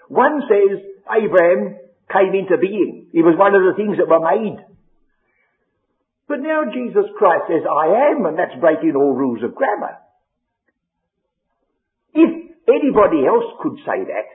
[0.08, 0.78] One says
[1.10, 1.76] Abraham
[2.12, 3.08] came into being.
[3.12, 4.58] He was one of the things that were made.
[6.28, 9.98] But now Jesus Christ says, I am, and that's breaking all rules of grammar.
[12.14, 12.30] If
[12.68, 14.28] anybody else could say that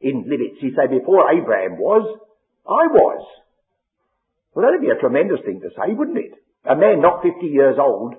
[0.00, 2.18] in limits, he'd say, before Abraham was,
[2.66, 3.26] I was.
[4.54, 6.34] Well, that'd be a tremendous thing to say, wouldn't it?
[6.64, 8.14] A man not 50 years old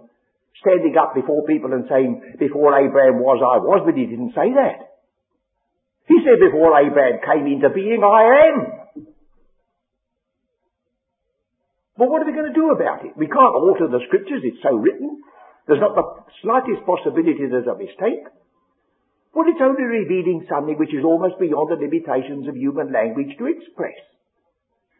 [0.57, 4.51] standing up before people and saying, before Abraham was, I was, but he didn't say
[4.57, 4.89] that.
[6.09, 8.57] He said before Abraham came into being, I am.
[11.95, 13.15] Well, what are we going to do about it?
[13.15, 15.21] We can't alter the scriptures, it's so written.
[15.67, 16.07] There's not the
[16.41, 18.25] slightest possibility there's a mistake.
[19.35, 23.45] Well, it's only revealing something which is almost beyond the limitations of human language to
[23.45, 23.99] express.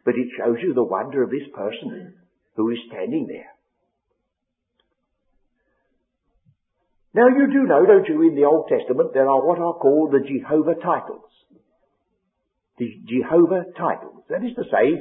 [0.04, 2.14] But it shows you the wonder of this person
[2.54, 3.50] who is standing there.
[7.12, 10.12] Now you do know, don't you, in the Old Testament there are what are called
[10.12, 11.30] the Jehovah titles.
[12.78, 14.22] The Jehovah titles.
[14.28, 14.94] That is to say,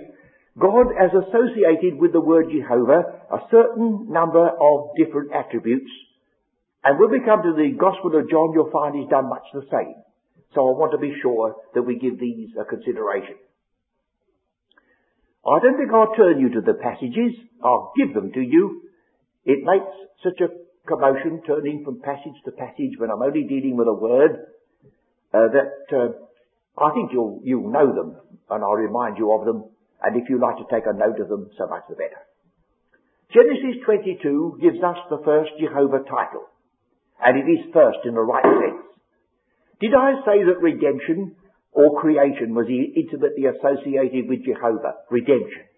[0.57, 5.91] God has associated with the word Jehovah a certain number of different attributes.
[6.83, 9.67] And when we come to the Gospel of John, you'll find he's done much the
[9.71, 9.95] same.
[10.55, 13.35] So I want to be sure that we give these a consideration.
[15.45, 17.37] I don't think I'll turn you to the passages.
[17.63, 18.81] I'll give them to you.
[19.45, 19.93] It makes
[20.23, 20.49] such a
[20.87, 24.47] commotion turning from passage to passage when I'm only dealing with a word
[25.33, 26.09] uh, that uh,
[26.77, 28.15] I think you'll you'll know them,
[28.49, 29.65] and I'll remind you of them.
[30.01, 32.23] And if you like to take a note of them, so much the better.
[33.33, 36.47] Genesis 22 gives us the first Jehovah title,
[37.21, 38.85] and it is first in the right sense.
[39.81, 41.35] Did I say that redemption
[41.71, 45.69] or creation was intimately associated with Jehovah, redemption,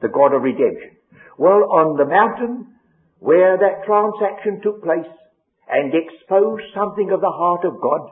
[0.00, 0.96] the God of redemption.
[1.38, 2.75] Well, on the mountain
[3.18, 5.10] where that transaction took place
[5.68, 8.10] and exposed something of the heart of God,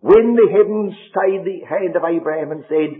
[0.00, 2.90] when the heavens stayed the hand of Abraham and said,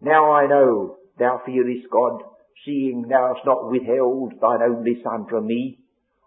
[0.00, 2.22] Now I know thou fearest God,
[2.64, 5.78] seeing thou hast not withheld thine only son from me.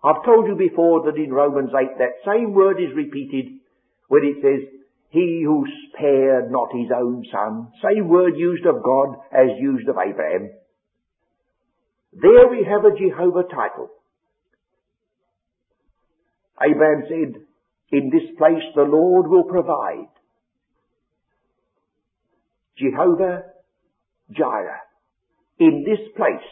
[0.04, 3.60] I've told you before that in Romans 8 that same word is repeated
[4.08, 4.78] when it says,
[5.10, 9.96] he who spared not his own son, same word used of God as used of
[9.98, 10.50] Abraham.
[12.22, 13.90] There we have a Jehovah title.
[16.62, 17.42] Abraham said,
[17.92, 20.10] in this place the Lord will provide.
[22.78, 23.44] Jehovah
[24.32, 24.82] Jireh.
[25.60, 26.48] In this place,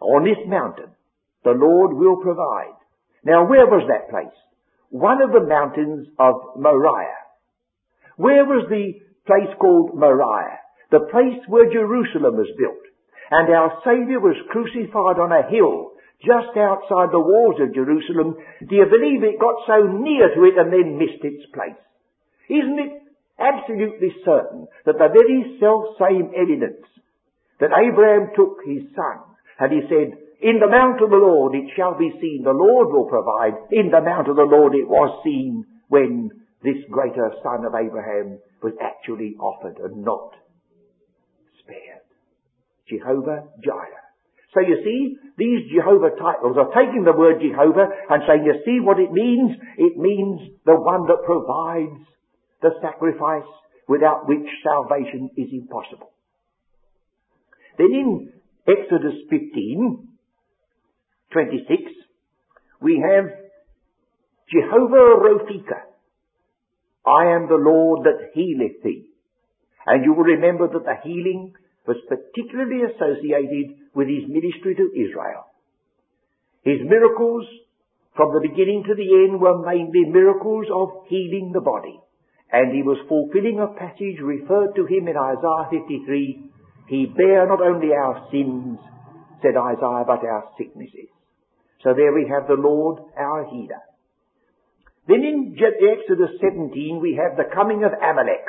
[0.00, 0.92] on this mountain,
[1.44, 2.76] the Lord will provide.
[3.24, 4.34] Now where was that place?
[4.90, 7.24] One of the mountains of Moriah.
[8.16, 8.94] Where was the
[9.26, 10.60] place called Moriah?
[10.90, 12.87] the place where Jerusalem was built.
[13.30, 15.92] And our Saviour was crucified on a hill
[16.24, 18.36] just outside the walls of Jerusalem.
[18.64, 21.78] Do you believe it got so near to it and then missed its place?
[22.48, 22.92] Isn't it
[23.38, 26.82] absolutely certain that the very self same evidence
[27.60, 29.22] that Abraham took his son
[29.60, 32.88] and he said, in the mount of the Lord it shall be seen, the Lord
[32.88, 33.54] will provide.
[33.70, 36.30] In the mount of the Lord it was seen when
[36.62, 40.34] this greater son of Abraham was actually offered and not
[41.62, 41.97] spared.
[42.88, 44.04] Jehovah Jireh.
[44.54, 48.80] So you see, these Jehovah titles are taking the word Jehovah and saying, you see
[48.80, 49.52] what it means?
[49.76, 52.00] It means the one that provides
[52.62, 53.48] the sacrifice
[53.86, 56.10] without which salvation is impossible.
[57.76, 58.32] Then in
[58.66, 60.08] Exodus 15,
[61.32, 61.82] 26,
[62.80, 63.30] we have
[64.50, 65.80] Jehovah Rophika.
[67.06, 69.10] I am the Lord that healeth thee.
[69.86, 71.54] And you will remember that the healing
[71.88, 75.48] was particularly associated with his ministry to Israel.
[76.62, 77.48] His miracles
[78.14, 81.96] from the beginning to the end were mainly miracles of healing the body.
[82.52, 86.50] And he was fulfilling a passage referred to him in Isaiah 53.
[86.88, 88.78] He bare not only our sins,
[89.40, 91.08] said Isaiah, but our sicknesses.
[91.82, 93.80] So there we have the Lord, our healer.
[95.06, 98.44] Then in Exodus 17 we have the coming of Amalek,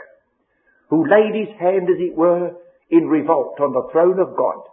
[0.90, 2.58] who laid his hand, as it were,
[2.90, 4.64] in revolt on the throne of God.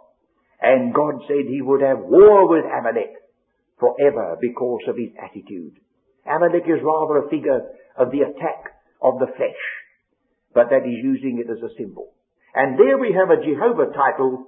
[0.61, 3.13] And God said he would have war with Amalek
[3.79, 5.77] forever because of his attitude.
[6.25, 7.61] Amalek is rather a figure
[7.97, 9.63] of the attack of the flesh,
[10.53, 12.13] but that is using it as a symbol.
[12.55, 14.45] And there we have a Jehovah title,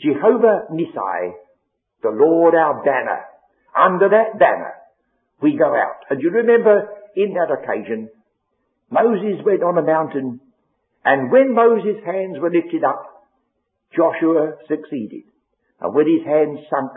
[0.00, 1.32] Jehovah Nissi,
[2.02, 3.20] the Lord our banner.
[3.76, 4.72] Under that banner,
[5.42, 6.08] we go out.
[6.08, 8.08] And you remember in that occasion,
[8.90, 10.40] Moses went on a mountain
[11.04, 13.28] and when Moses' hands were lifted up,
[13.94, 15.24] Joshua succeeded.
[15.80, 16.92] And when his hands sunk,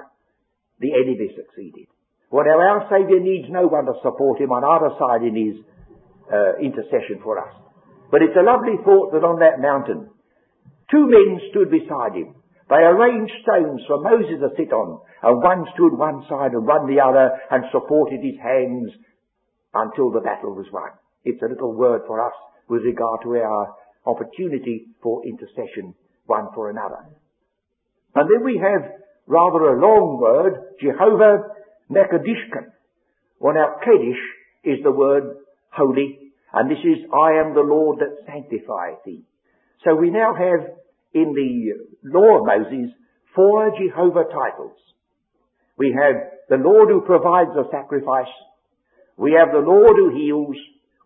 [0.80, 1.88] the enemy succeeded.
[2.32, 5.56] Well, our Saviour needs no one to support him on either side in his
[6.28, 7.54] uh, intercession for us.
[8.12, 10.12] But it's a lovely thought that on that mountain,
[10.92, 12.36] two men stood beside him.
[12.70, 16.88] They arranged stones for Moses to sit on, and one stood one side and one
[16.88, 18.92] the other, and supported his hands
[19.74, 20.92] until the battle was won.
[21.24, 22.36] It's a little word for us
[22.68, 23.76] with regard to our
[24.08, 25.94] opportunity for intercession
[26.26, 27.06] one for another.
[28.16, 28.92] And then we have
[29.26, 31.44] rather a long word, Jehovah
[31.92, 32.72] Mekadishkan.
[33.40, 34.20] Well now, Kaddish
[34.64, 35.38] is the word
[35.70, 39.24] holy, and this is, I am the Lord that sanctifieth thee.
[39.86, 40.68] So we now have
[41.14, 42.92] in the law of Moses
[43.36, 44.78] four Jehovah titles.
[45.78, 46.16] We have
[46.50, 48.34] the Lord who provides a sacrifice.
[49.18, 50.56] We have the Lord who heals.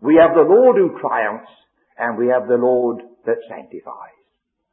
[0.01, 1.51] We have the Lord who triumphs
[1.97, 4.17] and we have the Lord that sanctifies.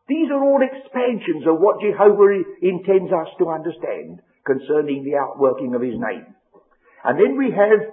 [0.09, 5.83] These are all expansions of what Jehovah intends us to understand concerning the outworking of
[5.83, 6.35] His name.
[7.05, 7.85] And then we have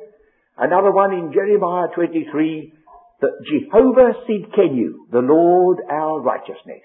[0.58, 2.74] another one in Jeremiah 23,
[3.22, 6.84] that Jehovah Sidkenu, the Lord our righteousness.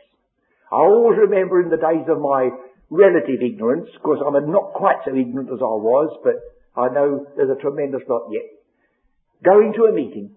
[0.73, 2.51] I always remember in the days of my
[2.91, 6.43] relative ignorance, because I'm not quite so ignorant as I was, but
[6.75, 8.47] I know there's a tremendous lot yet,
[9.45, 10.35] going to a meeting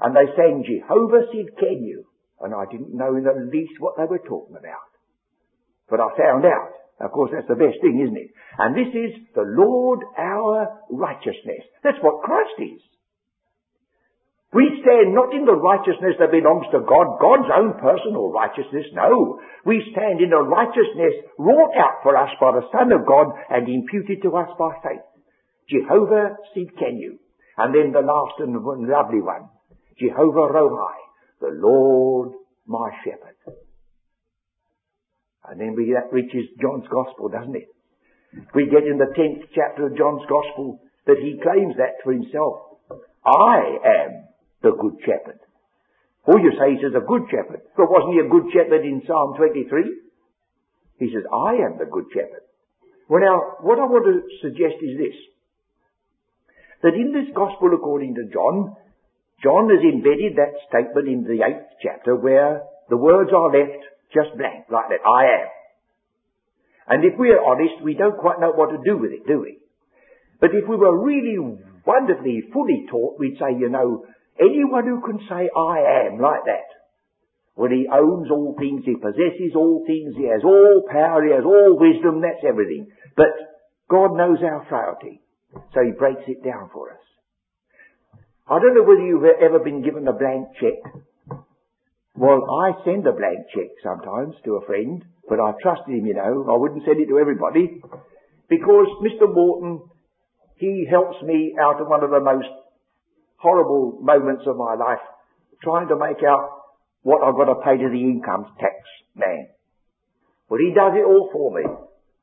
[0.00, 2.04] and they sang Jehovah Sidkenu.
[2.40, 4.90] And I didn't know in the least what they were talking about.
[5.88, 6.74] But I found out.
[7.00, 8.30] Of course, that's the best thing, isn't it?
[8.58, 11.66] And this is the Lord our righteousness.
[11.82, 12.80] That's what Christ is.
[14.54, 19.42] We stand not in the righteousness that belongs to God, God's own personal righteousness, no.
[19.66, 23.66] We stand in the righteousness wrought out for us by the Son of God and
[23.66, 25.02] imputed to us by faith.
[25.68, 27.18] Jehovah Sidkenu.
[27.58, 29.50] And then the last and lovely one.
[29.98, 30.96] Jehovah Rohi,
[31.40, 32.32] the Lord
[32.66, 33.36] my shepherd.
[35.46, 37.68] And then we, that reaches John's Gospel, doesn't it?
[38.54, 42.80] We get in the tenth chapter of John's Gospel that he claims that for himself.
[43.24, 44.24] I am
[44.62, 45.38] the good shepherd.
[46.24, 47.60] Or you say he says a good shepherd.
[47.76, 49.68] But wasn't he a good shepherd in Psalm 23?
[50.98, 52.48] He says, I am the good shepherd.
[53.08, 55.16] Well now, what I want to suggest is this.
[56.82, 58.76] That in this Gospel according to John,
[59.44, 64.32] John has embedded that statement in the eighth chapter where the words are left just
[64.38, 65.48] blank, like that, I am.
[66.88, 69.40] And if we are honest, we don't quite know what to do with it, do
[69.40, 69.58] we?
[70.40, 71.36] But if we were really
[71.84, 74.06] wonderfully fully taught, we'd say, you know,
[74.40, 76.68] anyone who can say I am like that,
[77.56, 81.44] well, he owns all things, he possesses all things, he has all power, he has
[81.44, 82.88] all wisdom, that's everything.
[83.16, 83.28] But
[83.88, 85.20] God knows our frailty,
[85.72, 87.13] so he breaks it down for us.
[88.46, 90.92] I don't know whether you've ever been given a blank check
[92.14, 96.14] Well, I send a blank cheque sometimes to a friend, but I trusted him, you
[96.14, 96.44] know.
[96.52, 97.80] I wouldn't send it to everybody.
[98.48, 99.32] Because Mr.
[99.32, 99.88] Morton,
[100.56, 102.52] he helps me out of one of the most
[103.36, 105.02] horrible moments of my life,
[105.62, 106.60] trying to make out
[107.02, 108.76] what I've got to pay to the income tax
[109.16, 109.48] man.
[110.48, 111.64] But he does it all for me.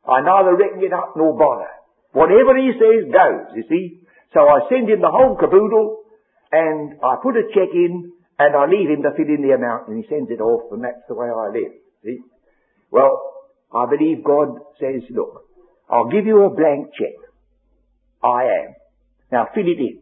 [0.05, 1.69] I neither reckon it up nor bother.
[2.13, 4.01] Whatever he says goes, you see.
[4.33, 6.00] So I send him the whole caboodle,
[6.51, 9.87] and I put a cheque in, and I leave him to fill in the amount,
[9.87, 11.73] and he sends it off, and that's the way I live.
[12.03, 12.19] See?
[12.89, 13.21] Well,
[13.73, 15.45] I believe God says, look,
[15.89, 17.21] I'll give you a blank cheque.
[18.23, 18.75] I am.
[19.31, 20.01] Now fill it in.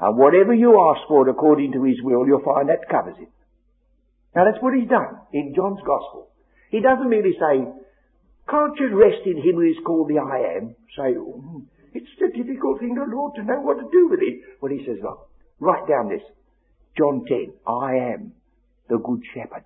[0.00, 3.28] And whatever you ask for according to His will, you'll find that covers it.
[4.34, 6.30] Now that's what He's done in John's Gospel.
[6.70, 7.68] He doesn't merely say,
[8.48, 10.74] can't you rest in Him who is called the I am?
[10.96, 11.62] Say, oh,
[11.94, 14.40] it's a difficult thing, the Lord, to know what to do with it.
[14.60, 15.28] Well, He says, look,
[15.62, 16.22] write down this.
[16.98, 18.32] John 10, I am
[18.88, 19.64] the good shepherd,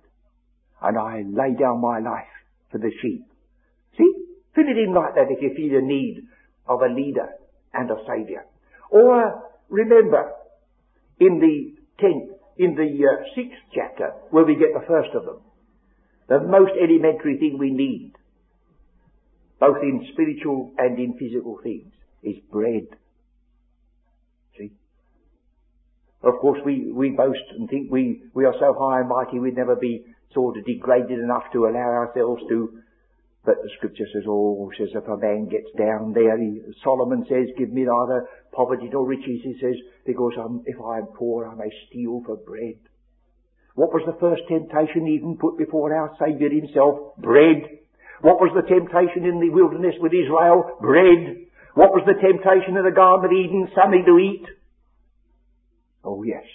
[0.81, 2.31] and I lay down my life
[2.71, 3.25] for the sheep.
[3.97, 4.13] See?
[4.55, 6.23] Fill it in like that if you feel the need
[6.67, 7.29] of a leader
[7.73, 8.45] and a saviour.
[8.89, 10.31] Or remember,
[11.19, 15.41] in the tenth, in the uh, sixth chapter, where we get the first of them,
[16.27, 18.13] the most elementary thing we need,
[19.59, 21.91] both in spiritual and in physical things,
[22.23, 22.87] is bread.
[26.23, 29.55] Of course, we, we boast and think we, we are so high and mighty we'd
[29.55, 32.79] never be sort of degraded enough to allow ourselves to.
[33.45, 37.47] But the scripture says, oh, says if a man gets down there, he, Solomon says,
[37.57, 41.55] give me neither poverty nor riches, he says, because I'm, if I am poor, I
[41.55, 42.75] may steal for bread.
[43.75, 47.15] What was the first temptation even put before our Saviour himself?
[47.19, 47.77] Bread.
[48.21, 50.81] What was the temptation in the wilderness with Israel?
[50.81, 51.45] Bread.
[51.75, 53.69] What was the temptation in the Garden of Eden?
[53.77, 54.56] Something to eat.
[56.07, 56.45] Oh yes.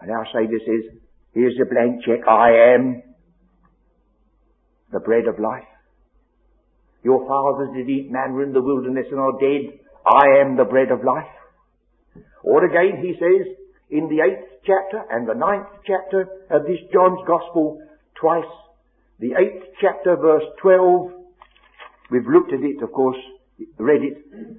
[0.00, 0.98] And our Saviour says,
[1.34, 3.02] here's the blank check, I am
[4.90, 5.68] the bread of life.
[7.04, 9.78] Your fathers did eat manna in the wilderness and are dead.
[10.06, 11.28] I am the bread of life.
[12.42, 13.54] Or again he says,
[13.90, 17.82] in the eighth chapter and the ninth chapter of this John's Gospel,
[18.18, 18.44] twice,
[19.20, 21.10] the eighth chapter verse 12,
[22.10, 23.18] we've looked at it, of course,
[23.78, 24.58] read it,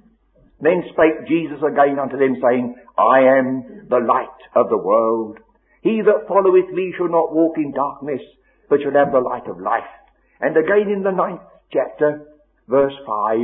[0.60, 5.38] then spake Jesus again unto them, saying, I am the light of the world.
[5.82, 8.22] He that followeth me shall not walk in darkness,
[8.68, 9.86] but shall have the light of life.
[10.40, 12.26] And again in the ninth chapter,
[12.66, 13.38] verse 5,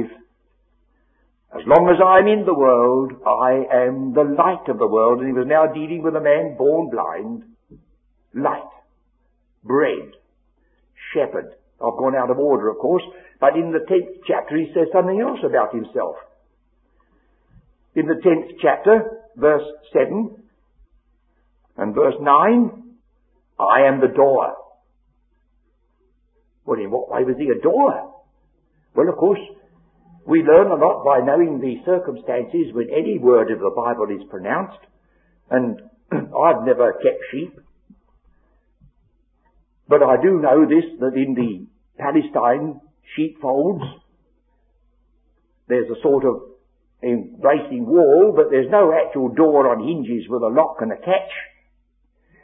[1.54, 5.20] As long as I am in the world, I am the light of the world.
[5.20, 7.44] And he was now dealing with a man born blind.
[8.34, 8.70] Light.
[9.62, 10.18] Bread.
[11.14, 11.54] Shepherd.
[11.78, 13.04] I've gone out of order, of course,
[13.40, 16.16] but in the tenth chapter he says something else about himself
[17.95, 20.36] in the 10th chapter, verse 7
[21.76, 22.82] and verse 9,
[23.59, 24.55] I am the door.
[26.66, 28.14] Well, in what way was he a door?
[28.95, 29.40] Well, of course,
[30.26, 34.26] we learn a lot by knowing the circumstances when any word of the Bible is
[34.30, 34.78] pronounced.
[35.51, 35.80] And
[36.12, 37.61] I've never kept sheep.
[39.86, 41.66] But I do know this, that in the
[41.99, 42.80] Palestine
[43.14, 43.84] sheepfolds,
[45.68, 46.53] there's a sort of
[47.05, 51.32] embracing wall, but there's no actual door on hinges with a lock and a catch.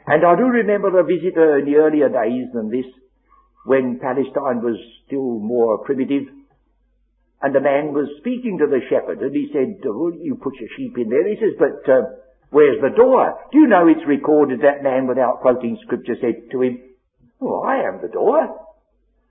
[0.07, 2.85] And I do remember a visitor in the earlier days than this,
[3.65, 6.29] when Palestine was still more primitive,
[7.41, 10.69] and the man was speaking to the shepherd, and he said, oh, you put your
[10.77, 11.27] sheep in there.
[11.27, 12.01] He says, but uh,
[12.49, 13.37] where's the door?
[13.51, 16.81] Do you know it's recorded that man, without quoting scripture, said to him,
[17.41, 18.61] oh, I am the door.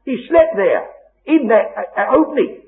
[0.05, 0.87] He slept there,
[1.27, 2.60] in that uh, opening.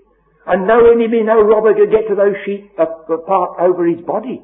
[0.47, 4.05] And no enemy, no robber could get to those sheep uh, uh, apart over his
[4.05, 4.43] body.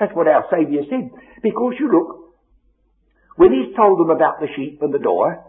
[0.00, 1.10] That's what our Saviour said.
[1.42, 2.34] Because you look,
[3.36, 5.44] when he's told them about the sheep and the door,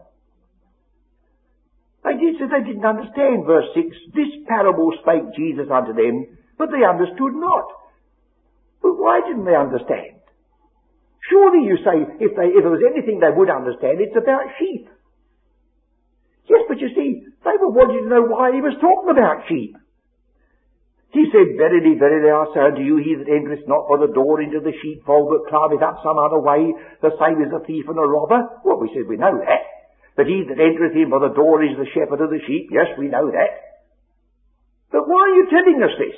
[2.03, 3.45] they did say they didn't understand.
[3.45, 6.27] Verse 6, this parable spake Jesus unto them,
[6.57, 7.71] but they understood not.
[8.81, 10.19] But why didn't they understand?
[11.29, 14.89] Surely you say, if, they, if there was anything they would understand, it's about sheep.
[16.49, 19.75] Yes, but you see, they were wanting to know why he was talking about sheep.
[21.11, 24.41] He said, Verily, verily, I say unto you, he that entereth not by the door
[24.41, 26.69] into the sheepfold, but climbeth up some other way,
[27.01, 28.45] the same is a thief and a robber.
[28.63, 29.63] Well, we said we know that.
[30.15, 32.69] But he that entereth in by the door is the shepherd of the sheep.
[32.69, 33.81] Yes, we know that.
[34.91, 36.17] But why are you telling us this?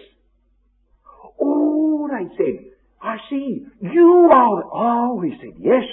[1.40, 3.66] Oh, they said, I see.
[3.80, 5.84] You are, oh, he said, yes.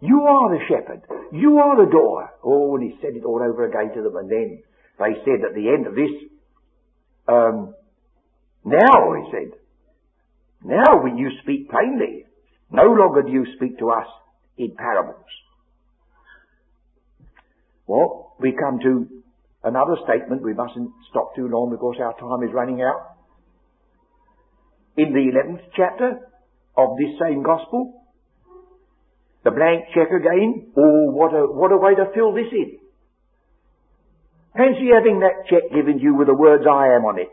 [0.00, 1.02] You are the shepherd.
[1.32, 2.30] You are the door.
[2.42, 4.16] Oh, and he said it all over again to them.
[4.16, 4.62] And then
[4.98, 6.10] they said at the end of this,
[7.28, 7.74] um,
[8.64, 9.58] now, he said,
[10.62, 12.26] now will you speak plainly.
[12.70, 14.06] No longer do you speak to us
[14.58, 15.24] in parables.
[17.86, 19.08] Well, we come to
[19.64, 20.42] another statement.
[20.42, 23.16] We mustn't stop too long because our time is running out.
[24.96, 26.28] In the 11th chapter
[26.76, 27.99] of this same gospel,
[29.44, 30.72] the blank check again.
[30.76, 32.78] Oh, what a, what a way to fill this in.
[34.56, 37.32] Fancy having that check given to you with the words I am on it,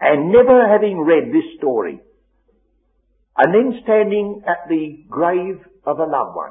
[0.00, 2.00] and never having read this story,
[3.36, 6.50] and then standing at the grave of a loved one.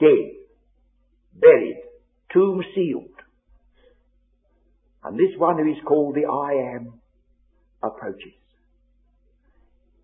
[0.00, 0.32] Dead,
[1.34, 1.82] buried,
[2.32, 3.04] tomb sealed.
[5.04, 7.00] And this one who is called the I am
[7.82, 8.34] approaches.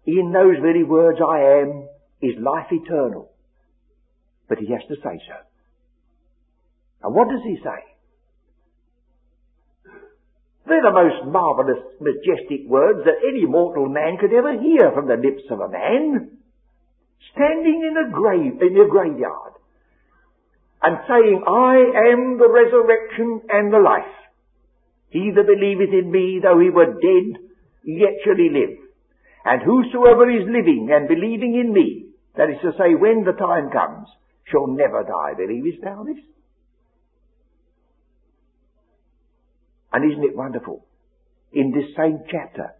[0.06, 1.88] In those very words, I am,
[2.22, 3.30] is life eternal.
[4.48, 5.34] But he has to say so.
[7.02, 7.96] And what does he say?
[10.66, 15.14] They're the most marvellous, majestic words that any mortal man could ever hear from the
[15.14, 16.38] lips of a man.
[17.34, 19.52] Standing in a grave, in a graveyard,
[20.82, 24.14] and saying, I am the resurrection and the life.
[25.10, 27.40] He that believeth in me, though he were dead,
[27.84, 28.85] yet shall he live.
[29.46, 33.70] And whosoever is living and believing in me, that is to say, when the time
[33.70, 34.08] comes,
[34.50, 35.38] shall never die.
[35.38, 36.18] Believest thou this?
[39.92, 40.84] And isn't it wonderful?
[41.52, 42.74] In this same chapter,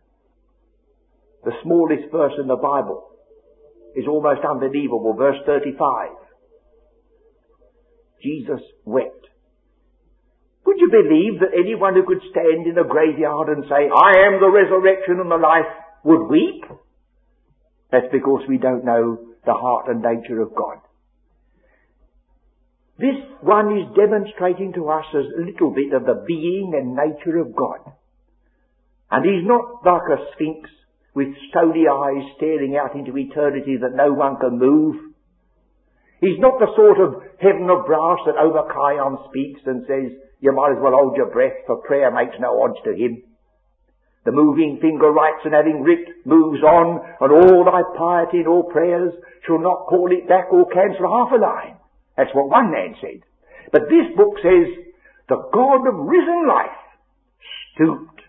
[1.45, 3.11] the smallest verse in the Bible
[3.95, 5.15] is almost unbelievable.
[5.17, 6.11] Verse 35.
[8.25, 9.25] Jesus wept.
[10.67, 14.41] Would you believe that anyone who could stand in a graveyard and say, I am
[14.43, 15.71] the resurrection and the life,
[16.07, 16.65] would weep?
[17.91, 20.79] That's because we don't know the heart and nature of God.
[22.99, 27.55] This one is demonstrating to us a little bit of the being and nature of
[27.55, 27.93] God.
[29.11, 30.71] And he's not like a sphinx
[31.15, 34.97] with stony eyes staring out into eternity that no one can move.
[36.21, 40.73] He's not the sort of heaven of brass that Obadiah speaks and says, you might
[40.73, 43.23] as well hold your breath for prayer makes no odds to him.
[44.27, 48.65] The moving finger writes and having writ moves on and all thy piety and all
[48.65, 49.15] prayers
[49.47, 51.79] shall not call it back or cancel half a line.
[52.17, 53.23] That's what one man said.
[53.71, 54.83] But this book says,
[55.29, 56.81] the God of risen life
[57.75, 58.21] stooped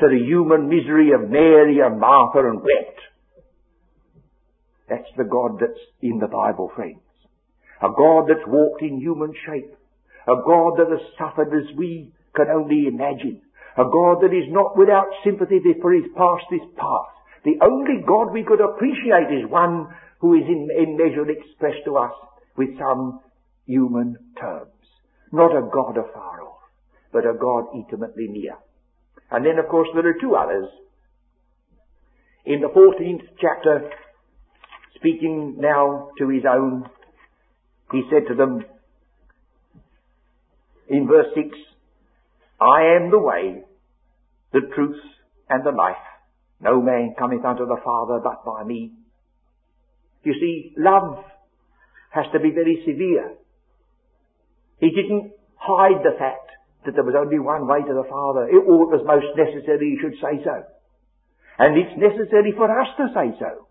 [0.00, 3.00] to the human misery of Mary and Martha and wept.
[4.88, 7.00] That's the God that's in the Bible, friends.
[7.82, 9.74] A God that's walked in human shape.
[10.28, 13.42] A God that has suffered as we can only imagine.
[13.76, 17.12] A God that is not without sympathy for his past this past.
[17.44, 19.88] The only God we could appreciate is one
[20.20, 22.12] who is in, in measure expressed to us
[22.56, 23.20] with some
[23.66, 24.72] human terms.
[25.30, 26.60] Not a God afar off,
[27.12, 28.56] but a God intimately near.
[29.30, 30.68] And then of course there are two others.
[32.46, 33.90] In the 14th chapter,
[34.94, 36.88] speaking now to his own,
[37.92, 38.64] he said to them,
[40.88, 41.48] in verse 6,
[42.60, 43.64] I am the way,
[44.52, 45.00] the truth,
[45.48, 45.96] and the life.
[46.60, 48.92] No man cometh unto the Father but by me.
[50.22, 51.24] You see, love
[52.10, 53.34] has to be very severe.
[54.78, 56.50] He didn't hide the fact
[56.84, 58.48] that there was only one way to the Father.
[58.48, 60.64] It, was most necessary he should say so.
[61.58, 63.66] And it's necessary for us to say so.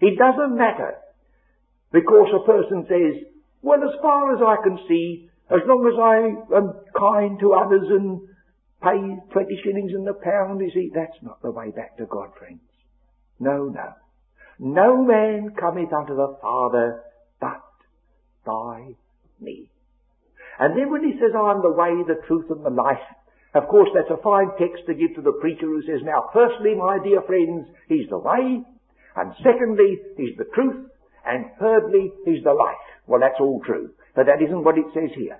[0.00, 0.96] It doesn't matter
[1.92, 3.24] because a person says,
[3.62, 7.86] well, as far as I can see, as long as I am kind to others
[7.90, 8.20] and
[8.82, 12.30] pay 20 shillings in the pound, you see, that's not the way back to God,
[12.38, 12.60] friends.
[13.38, 13.92] No, no.
[14.58, 17.02] No man cometh unto the Father
[17.40, 17.62] but
[18.44, 18.94] by
[19.40, 19.70] me.
[20.58, 23.00] And then when he says, I am the way, the truth, and the life,
[23.54, 26.74] of course that's a fine text to give to the preacher who says, now firstly,
[26.74, 28.62] my dear friends, he's the way,
[29.16, 30.86] and secondly, he's the truth,
[31.26, 32.76] and thirdly, he's the life.
[33.06, 33.90] Well, that's all true.
[34.14, 35.38] But that isn't what it says here.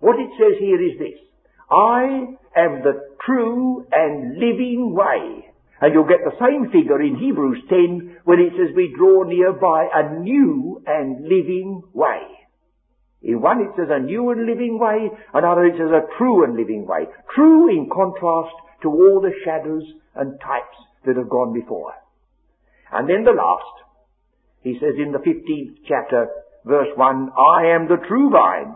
[0.00, 1.18] What it says here is this.
[1.70, 5.46] I am the true and living way.
[5.80, 9.52] And you'll get the same figure in Hebrews 10 when it says we draw near
[9.52, 12.20] by a new and living way.
[13.22, 16.56] In one it says a new and living way, another it says a true and
[16.56, 17.06] living way.
[17.34, 21.92] True in contrast to all the shadows and types that have gone before.
[22.92, 23.84] And then the last,
[24.62, 26.28] he says in the 15th chapter,
[26.64, 28.74] verse 1, I am the true vine.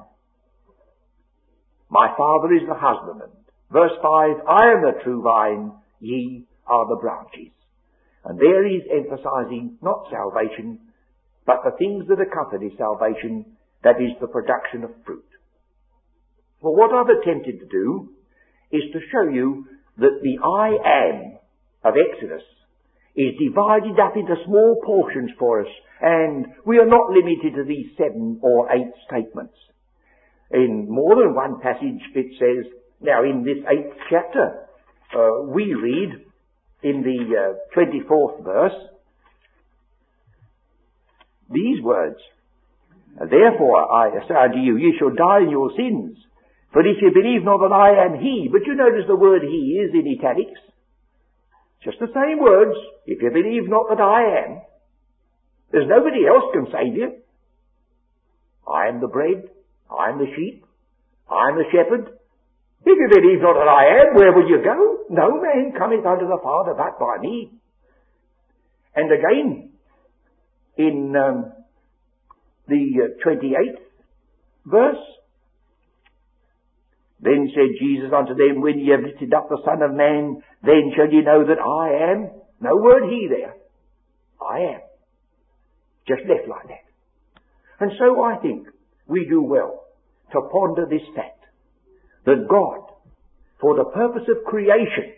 [1.91, 3.31] My father is the husbandman.
[3.71, 4.03] Verse 5,
[4.49, 7.53] I am the true vine, ye are the branches.
[8.25, 10.81] And there he's emphasizing not salvation,
[11.47, 13.45] but the things that accompany salvation,
[13.83, 15.29] that is the production of fruit.
[16.63, 18.09] For what I've attempted to do
[18.73, 19.67] is to show you
[19.99, 20.69] that the I
[21.13, 21.39] am
[21.85, 22.43] of Exodus
[23.17, 27.87] is divided up into small portions for us, and we are not limited to these
[27.97, 29.55] seven or eight statements.
[30.51, 34.67] In more than one passage it says, now in this eighth chapter,
[35.15, 36.11] uh, we read
[36.83, 38.79] in the uh, 24th verse,
[41.51, 42.19] these words,
[43.19, 46.19] Therefore I say unto you, ye shall die in your sins.
[46.73, 49.79] For if you believe not that I am He, but you notice the word He
[49.79, 50.59] is in italics.
[51.85, 52.77] Just the same words.
[53.07, 54.63] If you believe not that I am,
[55.71, 57.13] there's nobody else can save you.
[58.67, 59.51] I am the bread.
[59.91, 60.65] I am the sheep.
[61.31, 62.19] I am the shepherd.
[62.87, 65.05] If you believe not that I am, where will you go?
[65.11, 67.53] No man cometh unto the Father but by me.
[68.95, 69.71] And again,
[70.77, 71.53] in um,
[72.69, 73.81] the 28th uh,
[74.67, 75.03] verse,
[77.25, 80.93] then said Jesus unto them, When ye have lifted up the Son of Man, then
[80.95, 82.31] shall ye know that I am.
[82.61, 83.57] No word he there.
[84.41, 84.81] I am.
[86.07, 86.85] Just left like that.
[87.81, 88.69] And so I think
[89.07, 89.85] we do well
[90.33, 91.41] to ponder this fact
[92.27, 92.93] that God,
[93.59, 95.15] for the purpose of creation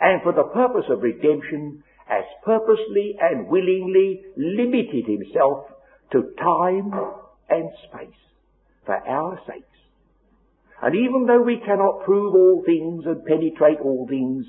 [0.00, 5.68] and for the purpose of redemption, has purposely and willingly limited himself
[6.12, 6.92] to time
[7.48, 8.20] and space
[8.84, 9.73] for our sakes.
[10.82, 14.44] And even though we cannot prove all things and penetrate all things,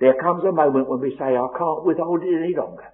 [0.00, 2.88] there comes a moment when we say, I can't withhold it any longer.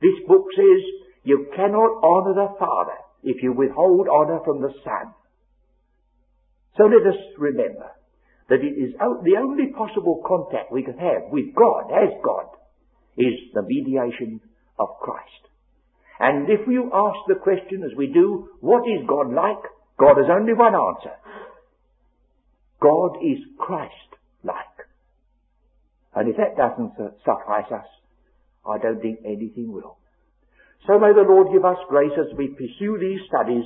[0.00, 0.80] This book says
[1.24, 5.14] you cannot honour the Father if you withhold honour from the Son.
[6.76, 7.90] So let us remember
[8.48, 12.56] that it is the only possible contact we can have with God as God
[13.16, 14.40] is the mediation
[14.78, 15.42] of Christ.
[16.18, 19.62] And if you ask the question as we do, what is God like?
[19.98, 21.14] God has only one answer.
[22.82, 24.56] God is Christ-like.
[26.14, 26.92] And if that doesn't
[27.24, 27.86] suffice us,
[28.68, 29.96] I don't think anything will.
[30.86, 33.64] So may the Lord give us grace as we pursue these studies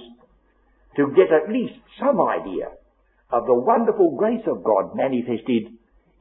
[0.96, 2.68] to get at least some idea
[3.30, 5.72] of the wonderful grace of God manifested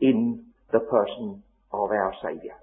[0.02, 2.56] in the person of our Saviour.